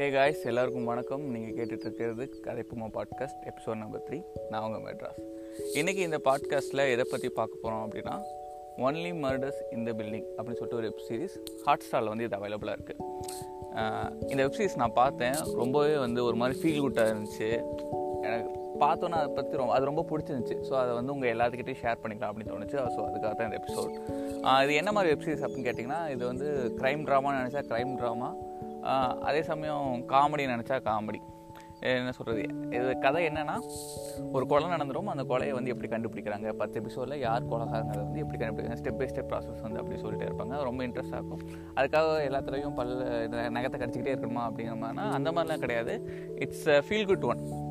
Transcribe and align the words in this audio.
Hey 0.00 0.06
guys 0.12 0.44
எல்லாருக்கும் 0.50 0.86
வணக்கம். 0.90 1.24
நீங்கள் 1.32 1.56
கேட்டுட்ருக்கிறது 1.56 2.24
கதைப்புமா 2.44 2.86
பாட்காஸ்ட் 2.94 3.40
எபிசோட் 3.50 3.78
நம்பர் 3.80 4.02
த்ரீ 4.06 4.18
நான் 4.50 4.64
உங்கள் 4.66 4.82
மெட்ராஸ். 4.84 5.18
இன்றைக்கி 5.80 6.00
இந்த 6.06 6.18
பாட்காஸ்ட்டில் 6.28 6.82
எதை 6.92 7.04
பற்றி 7.10 7.28
பார்க்க 7.38 7.60
போகிறோம் 7.64 7.82
அப்படின்னா 7.86 8.14
ஒன்லி 8.86 9.10
மர்டர்ஸ் 9.24 9.58
இந்த 9.76 9.92
பில்டிங் 9.98 10.24
அப்படின்னு 10.36 10.58
சொல்லிட்டு 10.60 10.78
ஒரு 10.78 10.88
வெப் 10.88 11.02
சீரிஸ் 11.08 11.34
ஹாட் 11.66 11.84
ஸ்டாரில் 11.86 12.10
வந்து 12.12 12.26
இது 12.28 12.38
அவைலபிளாக 12.38 12.76
இருக்குது 12.78 12.98
இந்த 14.30 14.40
வெப் 14.44 14.56
சீரிஸ் 14.58 14.78
நான் 14.82 14.96
பார்த்தேன். 15.02 15.36
ரொம்பவே 15.62 15.94
வந்து 16.06 16.22
ஒரு 16.28 16.38
மாதிரி 16.42 16.56
ஃபீல் 16.62 16.82
குட்டாக 16.84 17.12
இருந்துச்சு. 17.12 17.50
எனக்கு 18.26 18.48
பார்த்தோன்னா 18.84 19.18
அதை 19.22 19.30
பற்றி 19.40 19.60
ரொம்ப 19.62 19.74
அது 19.78 19.90
ரொம்ப 19.90 20.04
பிடிச்சிருந்துச்சி. 20.12 20.56
ஸோ 20.68 20.74
அதை 20.82 20.94
வந்து 21.00 21.14
உங்கள் 21.16 21.32
எல்லாத்துக்கிட்டையும் 21.34 21.82
ஷேர் 21.84 22.02
பண்ணிக்கலாம் 22.04 22.32
அப்படின்னு 22.32 22.52
தோணுச்சு. 22.54 22.78
ஸோ 22.96 23.02
அதுக்காக 23.08 23.32
தான் 23.34 23.48
இந்த 23.50 23.58
எபிசோட் 23.62 23.98
இது 24.64 24.80
என்ன 24.82 24.92
மாதிரி 24.98 25.12
வெப் 25.14 25.26
சீரிஸ் 25.26 25.44
அப்படின்னு 25.46 25.68
கேட்டிங்கன்னா 25.68 26.00
இது 26.14 26.24
வந்து 26.32 26.48
க்ரைம் 26.80 27.04
ட்ராமான்னு 27.10 27.42
நினச்சா 27.42 27.64
க்ரைம் 27.72 27.94
ட்ராமா 28.00 28.30
அதே 29.20 29.42
சமயம் 29.42 30.04
காமெடி 30.08 30.46
நினச்சா 30.54 30.78
காமெடி. 30.88 31.20
என்ன 31.80 32.12
சொல்கிறது 32.12 32.42
இது 32.70 32.98
கதை 32.98 33.26
என்னென்னா 33.26 33.54
ஒரு 34.32 34.46
கொலை 34.46 34.68
நடந்துடும் 34.68 35.04
அந்த 35.04 35.22
கொலையை 35.22 35.50
வந்து 35.50 35.70
எப்படி 35.70 35.88
கண்டுபிடிக்கிறாங்க? 35.88 36.52
பத்து 36.52 36.80
எபிசோடில் 36.80 37.18
யார் 37.18 37.48
கொலைகாரங்கிறத 37.48 38.02
வந்து 38.02 38.18
எப்படி 38.18 38.44
கண்டுபிடிக்கிறாங்க? 38.44 38.78
ஸ்டெப் 38.82 38.98
பை 38.98 39.06
ஸ்டெப் 39.06 39.30
ப்ராசஸ் 39.30 39.60
வந்து 39.60 39.80
அப்படி 39.80 40.00
சொல்லிட்டே 40.02 40.28
இருப்பாங்க. 40.28 40.62
ரொம்ப 40.62 40.86
இன்ட்ரெஸ்ட்டாக 40.86 41.20
இருக்கும். 41.20 41.42
அதுக்காக 41.76 42.20
எல்லாத்துலேயும் 42.28 42.76
பல்ல 42.76 43.50
நகத்தை 43.56 43.80
கடிச்சிக்கிட்டே 43.80 44.14
இருக்கணுமா 44.16 44.44
அப்படிங்கிற 44.48 44.76
மாதிரினா 44.82 45.10
அந்த 45.10 45.32
மாதிரிலாம் 45.32 45.64
கிடையாது. 45.66 45.94
இட்ஸ் 46.36 46.68
ஃபீல் 46.68 47.06
குட் 47.06 47.24
ஒன் 47.24 47.68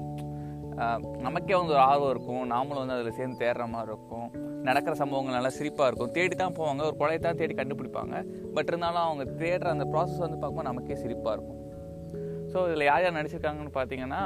நமக்கே 1.26 1.56
வந்து 1.60 1.74
ஒரு 1.76 1.84
ஆர்வம் 1.90 2.12
இருக்கும். 2.16 2.44
நாமளும் 2.54 2.82
வந்து 2.84 2.96
அதில் 2.98 3.16
சேர்ந்து 3.20 3.38
தேடுற 3.44 3.64
மாதிரி 3.74 3.92
இருக்கும். 3.94 4.28
நடக்கிற 4.68 4.94
சம்பவங்கள் 5.02 5.36
நல்லா 5.38 5.52
சிரிப்பாக 5.58 5.88
இருக்கும். 5.90 6.12
தேடி 6.18 6.36
தான் 6.42 6.56
போவாங்க. 6.60 6.82
ஒரு 6.90 6.96
கொலையை 7.02 7.22
தான் 7.26 7.40
தேடி 7.42 7.54
கண்டுபிடிப்பாங்க. 7.62 8.16
பட் 8.56 8.70
இருந்தாலும் 8.72 9.06
அவங்க 9.08 9.24
தேடுற 9.42 9.70
அந்த 9.76 9.88
ப்ராசஸ் 9.94 10.24
வந்து 10.26 10.40
பார்க்கும்போது 10.42 10.70
நமக்கே 10.72 10.98
சிரிப்பாக 11.04 11.36
இருக்கும். 11.38 11.60
ஸோ 12.52 12.60
இதில் 12.70 12.88
யார் 12.90 13.04
யார் 13.06 13.18
நடிச்சிருக்காங்கன்னு 13.20 13.74
பார்த்தீங்கன்னா 13.80 14.22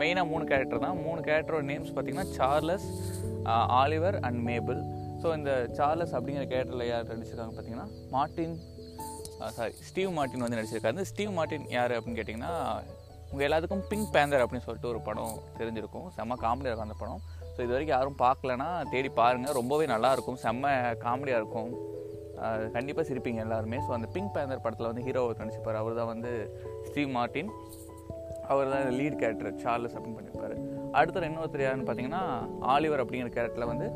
மெயினாக 0.00 0.26
மூணு 0.32 0.44
கேரக்டர் 0.50 0.84
தான். 0.86 0.98
மூணு 1.06 1.20
கேரக்டரோட 1.28 1.64
நேம்ஸ் 1.70 1.92
பார்த்தீங்கன்னா 1.94 2.28
Charles 2.38 2.88
Oliver 3.82 4.18
and 4.26 4.40
Mabel 4.50 4.80
so 5.22 5.28
இந்த 5.38 5.52
சார்லஸ் 5.78 6.14
அப்படிங்கிற 6.18 6.44
கேரக்டரில் 6.52 6.90
யார் 6.92 7.10
நடிச்சிருக்காங்க 7.12 7.54
பார்த்தீங்கன்னா 7.56 7.88
மார்ட்டின் 8.16 8.56
சாரி 9.56 9.72
ஸ்டீவ் 9.88 10.10
மார்ட்டின் 10.16 10.44
வந்து 10.44 10.58
நடிச்சிருக்காரு. 10.58 11.04
ஸ்டீவ் 11.12 11.32
மார்ட்டின் 11.38 11.64
யார் 11.76 11.94
அப்படின்னு 11.96 12.18
கேட்டிங்கன்னா 12.18 12.52
உங்கள் 13.32 13.46
எல்லாத்துக்கும் 13.48 13.84
பிங்க் 13.90 14.10
பேந்தர் 14.16 14.42
அப்படின்னு 14.44 14.66
சொல்லிட்டு 14.66 14.90
ஒரு 14.92 15.00
படம் 15.08 15.36
தெரிஞ்சிருக்கும். 15.58 16.06
செம்ம 16.16 16.36
காமெடியாக 16.44 16.72
இருக்கும் 16.72 16.88
அந்த 16.88 16.98
படம். 17.02 17.22
ஸோ 17.54 17.58
இது 17.64 17.72
வரைக்கும் 17.74 17.96
யாரும் 17.96 18.18
பார்க்கலன்னா 18.26 18.68
தேடி 18.92 19.10
பாருங்கள் 19.20 19.56
ரொம்பவே 19.60 19.86
நல்லாயிருக்கும் 19.94 20.38
செம்ம 20.44 20.74
காமெடியாக 21.06 21.40
இருக்கும். 21.42 21.70
கண்டிப்பாக 22.76 23.04
சிரிப்பீங்க 23.08 23.40
எல்லாருமே. 23.46 23.78
ஸோ 23.86 23.90
அந்த 23.96 24.08
பிங்க் 24.14 24.34
பேந்தர் 24.36 24.62
படத்தில் 24.66 24.90
வந்து 24.90 25.04
ஹீரோ 25.08 25.22
நடிச்சிருப்பார். 25.40 25.80
அவர் 25.82 25.98
தான் 26.00 26.10
வந்து 26.14 26.32
ஸ்டீவ் 26.88 27.10
மார்ட்டின் 27.18 27.50
அவர் 28.52 28.72
தான் 28.72 28.86
லீட் 28.98 29.18
கேரக்டர் 29.20 29.58
சார்லஸ் 29.64 29.94
அப்படின்னு 29.96 30.16
பண்ணியிருப்பார் 30.18 30.56
அடுத்த 31.00 31.28
இன்னொருத்தர் 31.28 31.64
யாருன்னு 31.64 31.86
பார்த்தீங்கன்னா 31.88 32.22
ஆலிவர் 32.74 33.02
அப்படிங்கிற 33.02 33.30
கேரக்டரில் 33.36 33.70
வந்து 33.72 33.86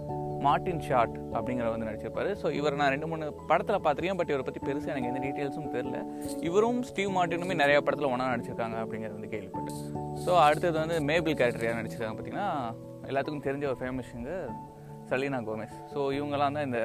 மார்டின் 0.47 0.83
ஷார்ட் 0.89 1.16
அப்படிங்கிற 1.36 1.66
வந்து 1.75 1.89
நடிச்சிருப்பாரு. 1.89 2.30
ஸோ 2.42 2.47
இவர் 2.58 2.78
நான் 2.80 2.92
ரெண்டு 2.94 3.08
மூணு 3.11 3.27
படத்தில் 3.50 3.83
பார்த்துருக்கேன். 3.86 4.19
பட் 4.20 4.33
இவரை 4.33 4.44
பற்றி 4.48 4.62
பெருசாக 4.69 4.92
எனக்கு 4.94 5.11
எந்த 5.12 5.22
டீட்டெயில்ஸும் 5.27 5.72
தெரில 5.77 5.98
இவரும் 6.48 6.80
ஸ்டீவ் 6.91 7.12
மார்டினுமே 7.19 7.56
நிறையா 7.62 7.80
படத்தில் 7.86 8.11
ஒன்றா 8.12 8.30
நடிச்சிருக்காங்க 8.33 8.78
அப்படிங்கிறது 8.84 9.19
வந்து 9.19 9.33
கேள்விப்பட்டேன். 9.34 9.78
ஸோ 10.24 10.33
அடுத்தது 10.47 10.77
வந்து 10.84 10.98
மேபிள் 11.11 11.39
கேரக்டர் 11.41 11.67
யார் 11.69 11.80
நடிச்சிருக்காங்க 11.80 12.17
பார்த்தீங்கன்னா 12.19 12.48
எல்லாத்துக்கும் 13.11 13.47
தெரிஞ்ச 13.48 13.67
ஒரு 13.72 13.78
ஃபேமஸுங்க 13.83 14.33
சலீனா 15.11 15.39
கோமேஸ் 15.48 15.77
ஸோ 15.92 15.98
இவங்கெல்லாம் 16.19 16.56
தான் 16.58 16.67
இந்த 16.69 16.80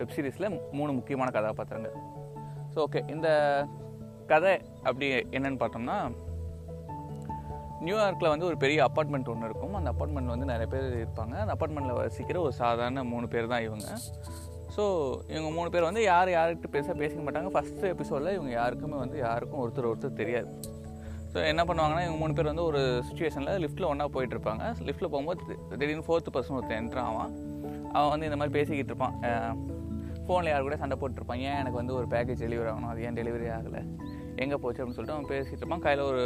வெப்சீரிஸில் 0.00 0.48
மூணு 0.78 0.90
முக்கியமான 0.98 1.28
கதாபாத்திரங்கள். 1.36 1.96
ஸோ 2.74 2.78
ஓகே 2.86 3.00
இந்த 3.14 3.28
கதை 4.32 4.52
அப்படி 4.88 5.06
என்னன்னு 5.36 5.60
பார்த்தோம்னா 5.62 5.96
நியூயார்க்கில் 7.86 8.32
வந்து 8.32 8.46
ஒரு 8.50 8.56
பெரிய 8.64 8.78
அப்பார்ட்மெண்ட் 8.86 9.30
ஒன்று 9.32 9.48
இருக்கும். 9.48 9.74
அந்த 9.80 9.90
அப்பார்ட்மெண்ட்டில் 9.92 10.34
வந்து 10.34 10.48
நிறைய 10.52 10.66
பேர் 10.72 10.86
இருப்பாங்க. 11.02 11.34
அந்த 11.44 11.52
அப்பார்ட்மெண்ட்டில் 11.54 11.98
வசிக்கிற 12.00 12.40
ஒரு 12.46 12.54
சாதாரண 12.62 13.04
மூணு 13.12 13.28
பேர் 13.34 13.52
தான் 13.52 13.64
இவங்க. 13.68 13.86
ஸோ 14.76 14.82
இவங்க 15.34 15.48
மூணு 15.58 15.68
பேர் 15.74 15.88
வந்து 15.88 16.02
யார் 16.02 16.28
யார்கிட்ட 16.34 16.68
பேச 16.76 16.92
பேசிக்க 17.00 17.22
மாட்டாங்க. 17.26 17.50
ஃபஸ்ட்டு 17.54 17.90
எபிசோடில் 17.94 18.34
இவங்க 18.36 18.52
யாருக்குமே 18.60 18.98
வந்து 19.04 19.18
யாருக்கும் 19.26 19.62
ஒருத்தர் 19.62 19.90
ஒருத்தர் 19.92 20.20
தெரியாது. 20.22 20.50
ஸோ 21.32 21.38
என்ன 21.52 21.62
பண்ணுவாங்கன்னா 21.68 22.04
இவங்க 22.06 22.20
மூணு 22.22 22.36
பேர் 22.36 22.50
வந்து 22.52 22.64
ஒரு 22.70 22.80
சுச்சுவேஷனில் 23.08 23.60
லிஃப்ட்டில் 23.64 23.88
ஒன்றா 23.90 24.06
போயிட்டுருப்பாங்க 24.14 24.62
லிஃப்ட்டில் 24.88 25.12
போகும்போது 25.12 25.58
திடீர்னு 25.70 26.06
ஃபோர்த்து 26.08 26.34
பர்சன் 26.36 26.56
ஒருத்தர் 26.58 26.78
என்ட்ரு 26.80 27.02
ஆவான். 27.08 27.34
அவன் 27.96 28.10
வந்து 28.14 28.28
இந்த 28.28 28.38
மாதிரி 28.40 28.54
பேசிக்கிட்டு 28.58 28.92
இருப்பான். 28.92 29.14
ஃபோனில் 30.24 30.50
யார் 30.52 30.66
கூட 30.66 30.76
சண்டை 30.82 30.96
போட்டுருப்பான். 31.00 31.40
ஏன் 31.48 31.58
எனக்கு 31.60 31.78
வந்து 31.80 31.94
ஒரு 31.98 32.06
பேக்கேஜ் 32.14 32.42
டெலிவரி 32.46 32.68
ஆகணும்? 32.72 32.90
அது 32.92 33.04
ஏன் 33.06 33.18
டெலிவரி 33.20 33.46
ஆகலை? 33.56 33.80
எங்கே 34.42 34.56
போச்சு? 34.62 34.80
அப்படின்னு 34.80 34.98
சொல்லிட்டு 34.98 35.16
அவன் 35.18 35.30
பேசிகிட்டு 35.32 35.62
இருப்பான். 35.62 35.84
கையில் 35.86 36.02
ஒரு 36.10 36.24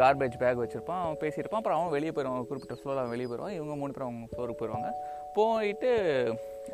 கார்பேஜ் 0.00 0.36
பேக் 0.42 0.62
வச்சுருப்பான். 0.62 1.02
அவன் 1.04 1.20
பேசியிருப்பான். 1.22 1.60
அப்புறம் 1.62 1.78
அவன் 1.78 1.94
வெளியே 1.96 2.12
போயிடுவான். 2.16 2.46
குறிப்பிட்ட 2.50 2.76
ஃப்ளோரில் 2.78 3.02
அவன் 3.02 3.14
வெளியே 3.14 3.28
போயிடுவான். 3.30 3.56
இவங்க 3.58 3.74
மூணு 3.80 3.94
பேர் 3.96 4.06
அவங்க 4.06 4.28
ஃப்ளோருக்கு 4.32 4.60
போயிடுவாங்க. 4.60 4.90
போயிட்டு 5.38 5.90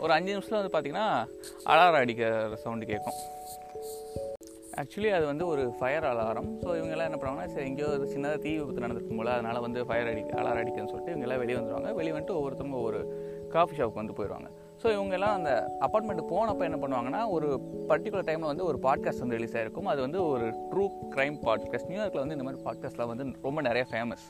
ஒரு 0.05 0.13
அஞ்சு 0.17 0.33
நிமிஷத்தில் 0.35 0.61
வந்து 0.61 0.73
பார்த்திங்கன்னா 0.75 1.09
அலாரம் 1.73 2.03
அடிக்கிற 2.03 2.31
சவுண்டு 2.65 2.91
கேட்கும். 2.93 3.19
ஆக்சுவலி 4.81 5.11
அது 5.17 5.25
வந்து 5.31 5.45
ஒரு 5.53 5.63
ஃபயர் 5.79 6.07
அலாரம் 6.11 6.49
ஸோ 6.63 6.69
இவங்கெல்லாம் 6.79 7.09
என்ன 7.09 7.19
பண்ணுவாங்கன்னா 7.21 7.55
சரி 7.55 7.67
எங்கேயோ 7.71 7.89
ஒரு 7.95 8.05
சின்னதாக 8.13 8.39
தீ 8.45 8.51
விபத்து 8.59 8.85
நடந்திருக்கும் 8.85 9.21
போல. 9.21 9.33
அதனால் 9.37 9.65
வந்து 9.67 9.81
ஃபயர் 9.89 10.11
அடிக்க 10.13 10.41
அலாரம் 10.41 10.63
அடிக்குதுன்னு 10.63 10.93
சொல்லிட்டு 10.93 11.15
இவங்கெல்லாம் 11.15 11.43
வெளியே 11.43 11.59
வந்துடுவாங்க 11.59 11.93
வெளியே 12.01 12.15
வந்துட்டு 12.15 12.39
ஒவ்வொருத்தவங்க 12.39 12.81
ஒரு 12.89 13.01
காஃபி 13.55 13.77
ஷாப்புக்கு 13.79 14.03
வந்து 14.03 14.19
போயிடுவாங்க. 14.19 14.51
ஸோ 14.83 14.87
இவங்கெல்லாம் 14.87 15.37
அந்த 15.39 15.51
அப்பார்ட்மெண்ட்டு 15.81 16.25
போனப்போ 16.31 16.65
என்ன 16.69 16.79
பண்ணுவாங்கன்னா 16.83 17.21
ஒரு 17.31 17.49
பர்டிகுலர் 17.89 18.27
டைமில் 18.29 18.51
வந்து 18.51 18.65
ஒரு 18.65 18.79
பாட்காஸ்ட் 18.79 19.23
வந்து 19.25 19.37
ரிலீஸ் 19.39 19.57
ஆகிருக்கும் 19.57 19.85
அது 19.85 20.01
வந்து 20.01 20.21
ஒரு 20.27 20.47
ட்ரூ 20.71 20.85
க்ரைம் 21.15 21.37
பாட்காஸ்ட் 21.47 21.91
நியூயார்க்கில் 21.91 22.23
வந்து 22.25 22.37
இந்த 22.37 22.47
மாதிரி 22.47 22.63
பாட்காஸ்ட்லாம் 22.65 23.07
வந்து 23.07 23.25
ரொம்ப 23.43 23.61
நிறைய 23.61 23.87
ஃபேமஸ் 23.91 24.27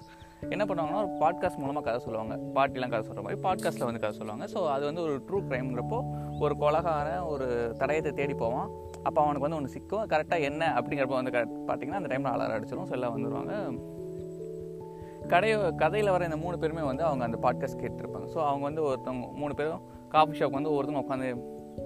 என்ன 0.54 0.64
பண்ணுவாங்கன்னா 0.64 1.02
ஒரு 1.04 1.12
பாட்காஸ்ட் 1.20 1.60
மூலமாக 1.62 1.84
கதை 1.86 2.00
சொல்லுவாங்க. 2.00 2.34
பாட்டிலாம் 2.56 2.92
கதை 2.92 3.02
சொல்கிற 3.06 3.22
மாதிரி 3.22 3.42
பாட்காஸ்ட்டில் 3.46 3.88
வந்து 3.88 4.00
கதை 4.00 4.14
சொல்லுவாங்க. 4.18 4.44
ஸோ 4.54 4.60
அது 4.66 4.84
வந்து 4.84 5.02
ஒரு 5.02 5.14
ட்ரூ 5.28 5.38
க்ரைம்ங்கிறப்போ 5.48 5.98
ஒரு 6.40 6.54
கொலகாரன் 6.56 7.24
ஒரு 7.26 7.46
தடயத்தை 7.78 8.12
தேடி 8.12 8.34
போவான். 8.34 8.68
அப்போ 9.02 9.18
அவனுக்கு 9.24 9.46
வந்து 9.46 9.58
ஒன்று 9.60 9.74
சிக்கும். 9.76 10.06
கரெக்டாக 10.12 10.48
என்ன 10.50 10.72
அப்படிங்கிறப்ப 10.78 11.16
வந்து 11.20 11.34
கரெக்ட் 11.36 11.58
பார்த்தீங்கன்னா 11.70 12.00
அந்த 12.02 12.10
டைமில் 12.14 12.32
அலாரம் 12.34 12.56
அடிச்சிடும் 12.58 12.90
ஸோ 12.90 12.96
எல்லாம் 13.00 13.16
வந்துடுவாங்க 13.16 13.54
கடைய 15.32 15.54
கதையில் 15.76 16.10
வர 16.10 16.24
இந்த 16.24 16.36
மூணு 16.36 16.58
பேருமே 16.58 16.84
வந்து 16.90 17.04
அவங்க 17.04 17.24
அந்த 17.24 17.38
பாட்காஸ்ட் 17.46 17.82
கேட்டுருப்பாங்க. 17.82 18.28
ஸோ 18.34 18.38
அவங்க 18.50 18.64
வந்து 18.64 18.82
ஒருத்தவங்க 18.88 19.26
மூணு 19.42 19.54
பேரும் 19.54 19.82
காஃபி 20.08 20.38
ஷாப் 20.38 20.56
வந்து 20.58 20.74
ஒருத்தவங்க 20.76 21.02
உட்காந்து 21.04 21.30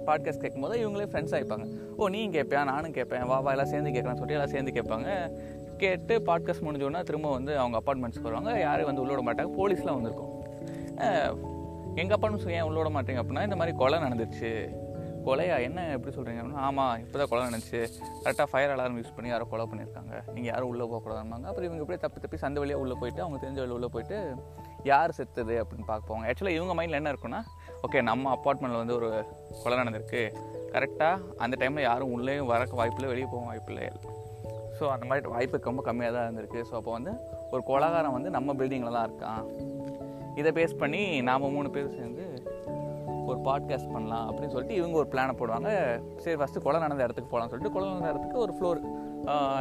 பாட்காஸ்ட் 0.06 0.44
கேட்கும்போது 0.44 0.76
இவங்களே 0.82 1.08
ஃப்ரெண்ட்ஸ் 1.10 1.34
ஆகிப்பாங்க 1.36 1.64
ஓ 1.96 2.08
நீ 2.08 2.20
கேட்பேன் 2.28 2.64
நானும் 2.64 2.92
கேட்பேன். 2.92 3.24
வா 3.26 3.40
வா 3.40 3.50
எல்லாம் 3.50 3.70
சேர்ந்து 3.72 3.90
கேட்குறேன்னு 3.90 4.20
சொல்லிட்டு 4.20 4.38
எல்லாம் 4.38 4.54
சேர்ந்து 4.54 4.72
கேட்பாங்க. 4.78 5.08
கேட்டு 5.76 6.14
பாட்காஸ்ட் 6.26 6.64
முடிஞ்சோடனே 6.66 7.02
திரும்ப 7.02 7.30
வந்து 7.30 7.58
அவங்க 7.58 7.76
அப்பார்ட்மெண்ட்ஸ்க்கு 7.80 8.28
வருவாங்க. 8.28 8.52
யாரும் 8.60 8.88
வந்து 8.90 9.00
உள்ள 9.00 9.12
விட 9.14 9.24
மாட்டாங்க. 9.28 9.50
போலீஸ்லாம் 9.58 9.98
வந்திருக்கும். 9.98 10.32
எங்கள் 11.94 12.16
அப்பார்ட்மெண்ட்ஸ் 12.16 12.54
ஏன் 12.58 12.66
உள்ள 12.68 12.78
விட 12.82 12.90
மாட்டேங்க? 12.96 13.22
அப்படின்னா 13.22 13.42
இந்த 13.42 13.56
மாதிரி 13.56 13.76
கொலை 13.76 13.98
நடந்துச்சு 13.98 14.50
கொலையா? 15.26 15.56
என்ன? 15.60 15.80
எப்படி 15.96 16.12
சொல்கிறீங்க 16.16 16.40
அப்படின்னா 16.42 16.62
ஆமாம் 16.68 16.94
இப்போ 17.02 17.16
தான் 17.18 17.28
கொலை 17.32 17.42
நடந்துச்சு. 17.46 17.80
கரெக்டாக 18.22 18.46
ஃபயர் 18.52 18.72
அலாரம் 18.74 18.96
யூஸ் 19.00 19.14
பண்ணி 19.16 19.28
யாரோ 19.30 19.44
கொலை 19.44 19.66
பண்ணியிருக்காங்க. 19.70 20.12
நீங்கள் 20.26 20.52
யாரும் 20.52 20.68
உள்ளே 20.68 20.84
போகக்கூடாதுமாங்க 20.84 21.46
அப்புறம் 21.50 21.68
இவங்க 21.68 21.82
இப்படியே 21.84 22.00
தப்பி 22.04 22.20
தப்பி 22.20 22.36
சந்த 22.36 22.60
வழியாக 22.60 22.82
உள்ளே 22.84 22.96
போயிட்டு 23.00 23.22
அவங்க 23.24 23.38
தெரிஞ்ச 23.44 23.58
வழியில் 23.62 23.76
உள்ளே 23.78 23.90
போயிட்டு 23.96 24.18
யார் 24.92 25.16
செத்துது 25.18 25.56
அப்படின்னு 25.62 25.86
பார்க்க 25.86 26.10
போவாங்க. 26.10 26.26
ஆக்சுவலாக 26.30 26.58
இவங்க 26.58 26.74
மைண்டில் 26.78 27.00
என்ன 27.00 27.12
இருக்குன்னா 27.12 27.42
ஓகே 27.87 28.00
நம்ம 28.09 28.31
அப்பார்ட்மெண்ட்டில் 28.37 28.82
வந்து 28.82 28.97
ஒரு 28.98 29.09
கொலை 29.62 29.76
நடந்திருக்கு. 29.81 30.22
கரெக்டாக 30.75 31.25
அந்த 31.44 31.54
டைமில் 31.60 31.87
யாரும் 31.91 32.12
உள்ளேயும் 32.16 32.50
வரக்க 32.53 32.78
வாய்ப்பில்லை 32.81 33.09
வெளியே 33.12 33.28
போக 33.32 33.44
வாய்ப்பில்லை 33.50 33.87
ஸோ 34.76 34.84
அந்த 34.93 35.04
மாதிரி 35.09 35.32
வாய்ப்பு 35.32 35.69
ரொம்ப 35.70 35.82
கம்மியாக 35.88 36.12
தான் 36.15 36.26
இருந்திருக்கு. 36.26 36.60
ஸோ 36.69 36.72
அப்போ 36.78 36.93
வந்து 36.98 37.12
ஒரு 37.54 37.62
கொலகாரம் 37.70 38.15
வந்து 38.16 38.31
நம்ம 38.37 38.54
பில்டிங்கில் 38.60 38.97
தான் 38.97 39.06
இருக்கான். 39.09 39.43
இதை 40.41 40.50
பேஸ் 40.59 40.81
பண்ணி 40.82 41.03
நாம் 41.28 41.53
மூணு 41.56 41.69
பேர் 41.75 41.97
சேர்ந்து 41.98 42.25
ஒரு 43.31 43.38
பாட்காஸ்ட் 43.48 43.93
பண்ணலாம் 43.94 44.26
அப்படின்னு 44.28 44.55
சொல்லிட்டு 44.55 44.78
இவங்க 44.81 44.96
ஒரு 45.02 45.08
பிளானை 45.12 45.35
போடுவாங்க. 45.40 45.70
சரி 46.23 46.37
ஃபஸ்ட்டு 46.40 46.64
கொலை 46.64 46.78
நடந்த 46.85 47.06
இடத்துக்கு 47.06 47.31
போகலாம்னு 47.32 47.52
சொல்லிட்டு 47.52 47.75
கொலை 47.75 47.88
நடந்த 47.90 48.12
இடத்துக்கு 48.12 48.43
ஒரு 48.46 48.55
ஃப்ளோர் 48.56 48.81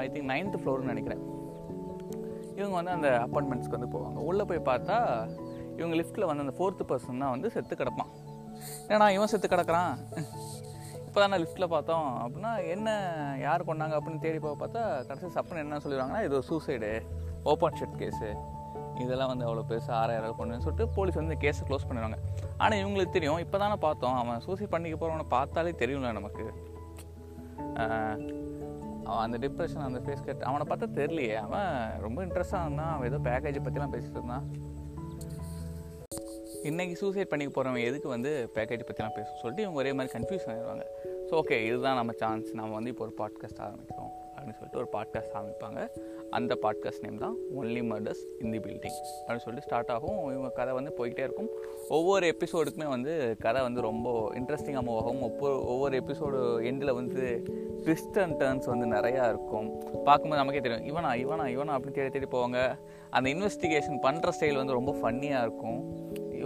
ஐ 0.03 0.07
திங்க் 0.13 0.29
நைன்த்து 0.33 0.61
ஃப்ளோர்னு 0.61 0.91
நினைக்கிறேன். 0.93 1.23
இவங்க 2.59 2.75
வந்து 2.79 2.95
அந்த 2.97 3.09
அப்பார்ட்மெண்ட்ஸ்க்கு 3.25 3.77
வந்து 3.77 3.93
போவாங்க. 3.95 4.19
உள்ளே 4.29 4.43
போய் 4.51 4.67
பார்த்தா 4.71 4.97
இவங்க 5.81 5.97
லிஃப்ட்டில் 6.01 6.29
வந்து 6.29 6.45
அந்த 6.45 6.55
ஃபோர்த்து 6.59 6.89
பர்சன் 6.91 7.23
தான் 7.23 7.33
வந்து 7.35 7.51
செத்து 7.55 7.75
கிடப்பான். 7.81 8.11
ஏன்னா 8.93 9.05
இவன் 9.17 9.31
செத்து 9.33 9.47
கிடக்குறான்? 9.53 9.93
இப்போ 11.07 11.19
தான் 11.21 11.41
லிஃப்ட்டில் 11.43 11.71
பார்த்தோம் 11.75 12.09
அப்படின்னா 12.23 12.51
என்ன 12.73 12.89
யார் 13.45 13.67
கொண்டாங்க 13.69 13.95
அப்படின்னு 13.97 14.23
தேடி 14.25 14.39
போய் 14.43 14.61
பார்த்தா 14.63 14.81
கடைசி 15.07 15.29
சப்புன்னு 15.37 15.63
என்ன 15.65 15.79
சொல்லிடுவாங்கன்னா 15.85 16.23
இது 16.27 16.35
ஒரு 16.39 16.47
சூசைடு 16.49 16.91
ஓப்பன் 17.51 17.77
ஷெட் 17.79 17.97
கேஸு 18.01 18.29
இதெல்லாம் 19.03 19.31
வந்து 19.31 19.45
அவ்வளோ 19.47 19.63
பெருசாக 19.69 19.97
ஆறாயிரம் 20.01 20.37
பண்ணுன்னு 20.39 20.63
சொல்லிட்டு 20.65 20.85
போலீஸ் 20.95 21.19
வந்து 21.21 21.35
கேஸை 21.43 21.63
க்ளோஸ் 21.67 21.85
பண்ணிடுவாங்க. 21.89 22.17
ஆனால் 22.63 22.79
இவங்களுக்கு 22.81 23.15
தெரியும் 23.17 23.41
இப்போ 23.45 23.57
தானே 23.63 23.77
பார்த்தோம் 23.85 24.17
அவன் 24.21 24.41
சூசைட் 24.45 24.73
பண்ணிக்க 24.73 24.97
போகிறவனை 24.97 25.25
பார்த்தாலே 25.35 25.73
தெரியும்ல 25.81 26.11
நமக்கு. 26.19 26.45
அவன் 29.09 29.23
அந்த 29.25 29.37
டிப்ரெஷன் 29.45 29.85
அந்த 29.87 29.99
ஃபேஸ் 30.05 30.25
கட் 30.27 30.43
அவனை 30.49 30.65
பார்த்தா 30.71 30.87
தெரியலையே. 30.99 31.35
அவன் 31.45 31.71
ரொம்ப 32.05 32.19
இன்ட்ரெஸ்டாக 32.27 32.65
இருந்தான் 32.67 32.91
அவன் 32.95 33.09
ஏதோ 33.11 33.19
பேக்கேஜை 33.29 33.61
பற்றிலாம் 33.67 33.95
பேசிட்டு 33.95 34.19
இருந்தான். 34.19 34.45
இன்றைக்கி 36.69 36.93
சூசைட் 36.93 37.29
பண்ணிக்க 37.29 37.51
போகிறவங்க 37.53 37.83
எதுக்கு 37.89 38.07
வந்து 38.07 38.51
பேக்கேஜ் 38.55 38.87
பற்றிலாம் 38.87 39.15
பேச 39.15 39.29
சொல்லிட்டு 39.41 39.63
இவங்க 39.63 39.79
ஒரே 39.79 39.93
மாதிரி 39.93 40.11
கன்ஃபியூஸ் 40.17 40.45
ஆகிடுவாங்க 40.49 40.83
ஸோ 41.27 41.33
ஓகே 41.39 41.57
இதுதான் 41.67 41.95
நம்ம 41.95 42.11
சான்ஸ் 42.11 42.53
நம்ம 42.53 42.73
வந்து 42.73 42.89
இப்போ 42.89 43.03
ஒரு 43.07 43.13
பாட்காஸ்ட் 43.21 43.61
ஆரம்பிக்கிறோம். 43.65 44.11
அப்படின்னு 44.35 44.57
சொல்லிட்டு 44.59 44.79
ஒரு 44.81 44.89
பாட்காஸ்ட் 44.95 45.33
ஆரம்பிப்பாங்க. 45.39 45.79
அந்த 46.29 46.57
பாட்காஸ்ட் 46.61 47.03
நேம் 47.05 47.17
தான் 47.17 47.35
only 47.59 47.81
murders 47.91 48.21
in the 48.39 48.57
building 48.57 48.97
அப்படின்னு 49.25 49.37
சொல்லிட்டு 49.37 49.67
ஸ்டார்ட் 49.67 49.89
ஆகும். 49.89 50.19
இவங்க 50.31 50.49
கதை 50.49 50.73
வந்து 50.73 50.93
போய்கிட்டே 50.97 51.19
இருக்கும். 51.19 51.49
ஒவ்வொரு 51.87 52.35
எபிசோடுக்குமே 52.35 52.87
வந்து 52.87 53.35
கதை 53.39 53.61
வந்து 53.61 53.81
ரொம்ப 53.81 54.31
இன்ட்ரெஸ்டிங்காக 54.39 54.83
மூவ் 54.87 54.99
ஆகும். 55.01 55.21
ஒவ்வொரு 55.21 55.65
ஒவ்வொரு 55.65 56.03
எபிசோடு 56.03 56.39
எண்டில் 56.71 56.93
வந்து 56.93 57.43
ட்விஸ்ட் 57.85 58.19
அண்ட் 58.19 58.43
டர்ன்ஸ் 58.43 58.65
வந்து 58.65 58.87
நிறையா 58.97 59.29
இருக்கும். 59.29 59.69
பார்க்கும்போது 60.03 60.41
நமக்கே 60.41 60.59
தெரியும் 60.59 60.87
இவனா 60.91 61.11
இவனா 61.25 61.47
இவனா 61.55 61.75
அப்படின்னு 61.77 61.91
தேடி 61.91 62.09
தேடி 62.09 62.25
போவாங்க. 62.25 62.77
அந்த 63.09 63.29
இன்வெஸ்டிகேஷன் 63.29 63.99
பண்ணுற 64.07 64.29
ஸ்டைல் 64.39 64.55
வந்து 64.55 64.73
ரொம்ப 64.73 64.91
ஃபன்னியாக 64.91 65.41
இருக்கும். 65.41 66.00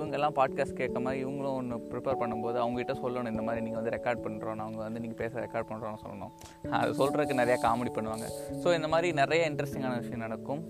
இவங்கெல்லாம் 0.06 0.36
பாட்காஸ்ட் 0.36 0.80
கேட்க 0.80 1.00
மாதிரி 1.00 1.26
இவங்களும் 1.26 1.56
ஒன்று 1.56 1.78
ப்ரிப்பேர் 1.92 2.20
பண்ணும்போது 2.22 2.58
அவங்ககிட்ட 2.64 2.94
சொல்லணும் 3.04 3.30
இந்த 3.30 3.42
மாதிரி 3.42 3.64
நீங்கள் 3.64 3.82
வந்து 3.82 3.94
ரெக்கார்ட் 3.98 4.24
பண்ணுறோம் 4.26 4.64
அவங்க 4.66 4.78
வந்து 4.78 5.00
நீங்கள் 5.00 5.18
பேச 5.18 5.40
ரெக்கார்ட் 5.40 5.70
பண்ணுறோன்னு 5.70 6.02
சொல்லணும். 6.06 6.32
அது 6.70 6.92
சொல்கிறதுக்கு 6.92 7.40
நிறையா 7.42 7.58
காமெடி 7.68 7.92
பண்ணுவாங்க. 7.98 8.28
ஸோ 8.64 8.76
இந்த 8.76 8.88
மாதிரி 8.88 9.14
நிறைய 9.14 9.50
இன்ட்ரெஸ்டிங்கான 9.52 9.98
விஷயம் 9.98 10.20
நடக்கும். 10.20 10.64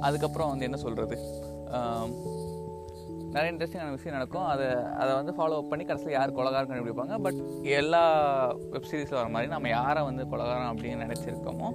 அதுக்கப்புறம் 0.00 0.48
வந்து 0.48 0.64
என்ன 0.64 0.76
சொல்கிறது 0.76 1.16
நிறைய 3.34 3.48
இன்ட்ரெஸ்டிங்கான 3.52 3.94
விஷயம் 3.96 4.16
நடக்கும். 4.16 4.46
அதை 4.52 4.66
அதை 5.02 5.10
வந்து 5.18 5.32
ஃபாலோ 5.36 5.56
அப் 5.60 5.70
பண்ணி 5.72 5.84
கடைசியில் 5.88 6.16
யார் 6.16 6.36
கொலகாரம் 6.38 6.70
கண்டுபிடிப்பாங்க. 6.70 7.16
பட் 7.26 7.40
எல்லா 7.78 8.02
வெப்சீரிஸில் 8.74 9.18
வர 9.20 9.28
மாதிரி 9.34 9.50
நம்ம 9.54 9.70
யாரை 9.78 10.02
வந்து 10.08 10.24
கொலகாரம் 10.32 10.70
அப்படின்னு 10.72 11.04
நினச்சிருக்கோமோ 11.06 11.68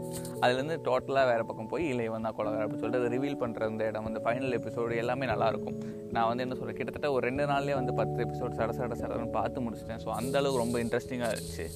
அதுலேருந்து 0.43 0.77
டோட்டலாக 0.89 1.25
வேறு 1.31 1.45
பக்கம் 1.49 1.71
போய் 1.73 1.87
இல்லை 1.93 2.05
இவன் 2.09 2.27
தான் 2.27 2.37
கொலகாரம் 2.39 2.65
அப்படின்னு 2.65 2.83
சொல்லிட்டு 2.83 3.03
அதை 3.03 3.11
ரிவீல் 3.15 3.39
பண்ணுற 3.43 3.69
அந்த 3.71 3.89
இடம் 3.91 4.07
வந்து 4.09 4.23
ஃபைனல் 4.27 4.57
எபிசோடு 4.59 5.01
எல்லாமே 5.03 5.27
நல்லாயிருக்கும் 5.33 5.79
நான் 6.15 6.29
வந்து 6.29 6.45
என்ன 6.45 6.55
சொல்கிறேன் 6.59 6.79
கிட்டத்தட்ட 6.79 7.09
ஒரு 7.15 7.23
ரெண்டு 7.29 7.43
நாள்லேயே 7.53 7.75
வந்து 7.81 7.93
பத்து 7.99 8.19
எபிசோட் 8.27 8.57
சட 8.59 8.71
சட 8.79 8.95
சடன்னு 9.01 9.35
பார்த்து 9.39 9.65
முடிச்சிட்டேன். 9.65 10.01
ஸோ 10.05 10.09
அந்தளவுக்கு 10.19 10.63
ரொம்ப 10.65 10.77
இன்ட்ரெஸ்டிங்காக 10.85 11.33
இருந்துச்சு. 11.35 11.67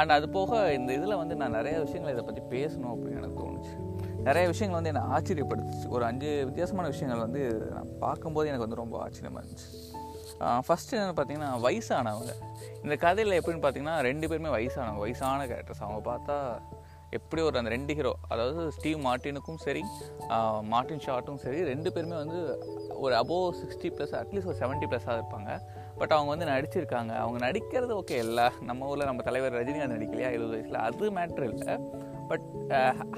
அண்ட் 0.00 0.12
அது 0.16 0.26
போக 0.38 0.58
இந்த 0.78 0.90
இதில் 0.98 1.20
வந்து 1.22 1.36
நான் 1.42 1.56
நிறைய 1.58 1.76
விஷயங்கள் 1.86 2.14
இதை 2.16 2.24
பற்றி 2.26 2.42
பேசணும் 2.56 2.92
அப்படின்னு 2.94 3.20
எனக்கு 3.22 3.40
தோணுச்சு. 3.44 3.74
நிறைய 4.28 4.46
விஷயங்கள் 4.52 4.80
வந்து 4.80 4.92
என்னை 4.92 5.04
ஆச்சரியப்படுத்துச்சு. 5.16 5.88
ஒரு 5.96 6.04
அஞ்சு 6.10 6.30
வித்தியாசமான 6.44 6.88
விஷயங்கள் 6.88 7.24
வந்து 7.26 7.42
நான் 7.74 7.92
பார்க்கும்போது 7.98 8.48
எனக்கு 8.50 8.66
வந்து 8.66 8.82
ரொம்ப 8.82 8.98
ஆச்சரியமாக 9.04 9.46
இருந்துச்சு. 9.46 9.68
ஃபஸ்ட்டு 10.66 10.96
என்ன 10.98 11.12
பார்த்தீங்கன்னா 11.12 11.48
வயசானவங்க. 11.66 12.32
இந்த 12.82 12.96
கதையில் 13.06 13.38
எப்படின்னு 13.40 13.64
பார்த்தீங்கன்னா 13.64 13.96
ரெண்டு 14.08 14.28
பேருமே 14.28 14.50
வயசானவங்க. 14.58 15.02
வயசான 15.04 15.46
கேரக்டர்ஸ் 15.46 15.84
அவங்க 15.86 16.00
பார்த்தா 16.10 16.36
எப்படி 17.16 17.42
ஒரு 17.42 17.56
அந்த 17.58 17.70
ரெண்டு 17.70 17.92
ஹீரோ 17.94 18.12
அதாவது 18.32 18.64
ஸ்டீவ் 18.76 18.98
மார்ட்டினுக்கும் 19.06 19.60
சரி 19.64 19.82
மார்ட்டின் 20.72 21.02
ஷார்ட்டும் 21.06 21.40
சரி 21.44 21.60
ரெண்டு 21.70 21.92
பேருமே 21.92 22.16
வந்து 22.16 22.40
ஒரு 23.04 23.14
above 23.14 23.48
sixty 23.60 23.88
plus 23.96 24.14
at least 24.20 24.50
ஒரு 24.50 24.58
செவன்ட்டி 24.60 24.88
ப்ளஸ்ஸாக 24.90 25.16
இருப்பாங்க. 25.20 25.50
பட் 25.98 26.12
அவங்க 26.16 26.30
வந்து 26.34 26.46
நடிச்சிருக்காங்க. 26.52 27.12
அவங்க 27.24 27.38
நடிக்கிறது 27.46 27.94
ஓகே 28.02 28.16
இல்லை. 28.26 28.46
நம்ம 28.68 28.86
ஊரில் 28.90 29.10
நம்ம 29.10 29.22
தலைவர் 29.22 29.56
ரஜினிகாந்த் 29.58 29.94
நடிக்கலையா? 29.96 30.30
இருபது 30.36 30.54
வயசில். 30.54 30.78
அது 30.88 31.10
மேட்ரு 31.18 31.46
இல்லை. 31.54 31.74
பட் 32.30 32.46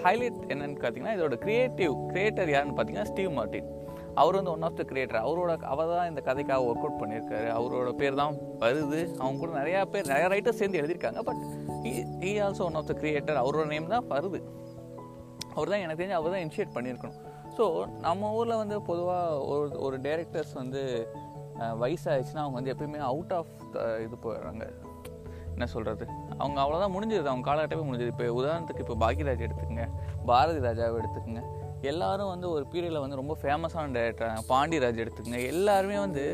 ஹைலைட் 0.04 0.40
uh, 0.40 0.50
என்னன்னு 0.52 0.76
பார்த்தீங்கன்னா 0.82 1.14
இதோட 1.18 1.36
க்ரியேட்டிவ் 1.44 1.94
கிரியேட்டர் 2.10 2.52
யாருன்னு 2.54 2.76
பார்த்தீங்கன்னா 2.76 3.10
ஸ்டீவ் 3.12 3.32
மார்ட்டின் 3.38 3.70
அவர் 4.20 4.36
வந்து 4.38 4.52
ஒன் 4.54 4.64
ஆஃப் 4.68 4.78
த 4.80 4.84
கிரியேட்டர் 4.90 5.20
அவரோட 5.26 5.52
அவர் 5.72 5.92
தான் 5.98 6.08
இந்த 6.10 6.22
கதைக்காக 6.28 6.66
ஒர்க் 6.68 6.84
அவுட் 6.84 6.98
பண்ணியிருக்காரு. 7.02 7.48
அவரோட 7.58 7.90
பேர் 8.00 8.18
தான் 8.20 8.34
வருது. 8.64 9.00
அவங்க 9.20 9.38
கூட 9.42 9.52
நிறையா 9.60 9.80
பேர் 9.92 10.10
நிறையா 10.12 10.28
ரைட்டர்ஸ் 10.34 10.60
சேர்ந்து 10.62 10.80
எழுதியிருக்காங்க. 10.80 11.22
But 11.28 11.42
he 12.28 12.32
also 12.46 12.64
one 12.68 12.78
of 12.80 12.90
the 12.90 12.96
creator 13.02 13.40
அவரோட 13.42 13.66
நேம் 13.74 13.92
தான் 13.94 14.08
வருது. 14.14 14.40
அவர் 15.56 15.72
தான் 15.72 15.82
எனக்கு 15.84 16.00
தெரிஞ்சு 16.02 16.18
அவர் 16.20 16.34
தான் 16.34 16.44
இனிஷியேட் 16.46 16.76
பண்ணியிருக்கணும். 16.76 17.18
ஸோ 17.56 17.64
நம்ம 18.06 18.32
ஊரில் 18.38 18.60
வந்து 18.62 18.76
பொதுவாக 18.90 19.40
ஒரு 19.52 19.68
ஒரு 19.86 19.98
டேரக்டர்ஸ் 20.08 20.54
வந்து 20.62 20.82
uh, 21.62 21.74
வயசாகிடுச்சுன்னா 21.84 22.44
அவங்க 22.44 22.58
வந்து 22.60 22.74
எப்பயுமே 22.74 23.02
அவுட் 23.12 23.34
ஆஃப் 23.40 23.54
த 23.76 23.88
இது 24.06 24.18
போயிடுறாங்க. 24.26 24.66
என்ன 25.54 25.66
சொல்கிறது 25.72 26.04
அவங்க 26.42 26.58
அவ்வளோதான் 26.62 26.94
முடிஞ்சிருது 26.94 27.30
அவங்க 27.32 27.46
காலகட்டமே 27.48 27.84
முடிஞ்சது. 27.88 28.12
இப்போ 28.14 28.28
உதாரணத்துக்கு 28.40 28.84
இப்போ 28.84 28.96
பாக்யராஜ் 29.04 29.44
எடுத்துக்கங்க 29.46 29.86
பாரதி 30.30 30.62
ராஜாவை 30.68 30.96
எடுத்துக்கங்க. 31.02 31.42
எல்லாரும் 31.90 32.30
வந்து 32.32 32.46
ஒரு 32.54 32.64
பீரியடில் 32.72 33.02
வந்து 33.04 33.18
ரொம்ப 33.20 33.34
ஃபேமஸான 33.40 33.92
டேரக்டர் 33.96 34.44
பாண்டியராஜ் 34.50 35.00
எடுத்துக்கங்க. 35.04 35.40
எல்லாருமே 35.52 35.96
வந்து 36.04 36.24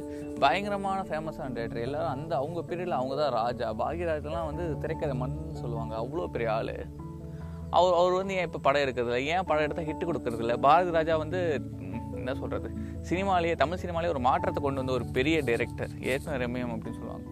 பயங்கரமான 0.42 0.98
ஃபேமஸான 1.08 1.52
டேரக்டர் 1.58 1.86
எல்லாரும் 1.86 2.12
அந்த 2.16 2.32
அவங்க 2.40 2.62
பீரியடில் 2.70 2.98
அவங்க 2.98 3.14
தான் 3.20 3.32
ராஜா. 3.40 3.68
பாக்யராஜ்லாம் 3.82 4.48
வந்து 4.50 4.64
திரைக்கதை 4.82 5.16
மண் 5.22 5.38
சொல்லுவாங்க. 5.62 5.94
அவ்வளோ 6.02 6.26
பெரிய 6.34 6.50
ஆள். 6.56 6.74
அவர் 7.78 7.96
அவர் 8.00 8.18
வந்து 8.20 8.36
ஏன் 8.40 8.46
இப்போ 8.48 8.60
படம் 8.66 8.84
எடுக்கிறதில்ல 8.84 9.20
ஏன் 9.32 9.46
படம் 9.48 9.64
எடுத்தால் 9.66 9.88
ஹிட்டு 9.88 10.08
கொடுக்கறதில்ல 10.10 10.54
பாரதி 10.66 10.92
ராஜா 10.98 11.16
வந்து 11.24 11.40
என்ன 12.20 12.34
சொல்கிறது 12.42 12.68
சினிமாலேயே 13.08 13.56
தமிழ் 13.62 13.82
சினிமாலேயே 13.82 14.12
ஒரு 14.14 14.22
மாற்றத்தை 14.28 14.60
கொண்டு 14.62 14.80
வந்த 14.82 14.94
ஒரு 14.98 15.04
பெரிய 15.16 15.36
டைரக்டர் 15.48 15.92
ஏற்கனவே 16.12 16.40
ரம்யம் 16.44 16.72
அப்படின்னு 16.74 16.98
சொல்லுவாங்க. 17.00 17.26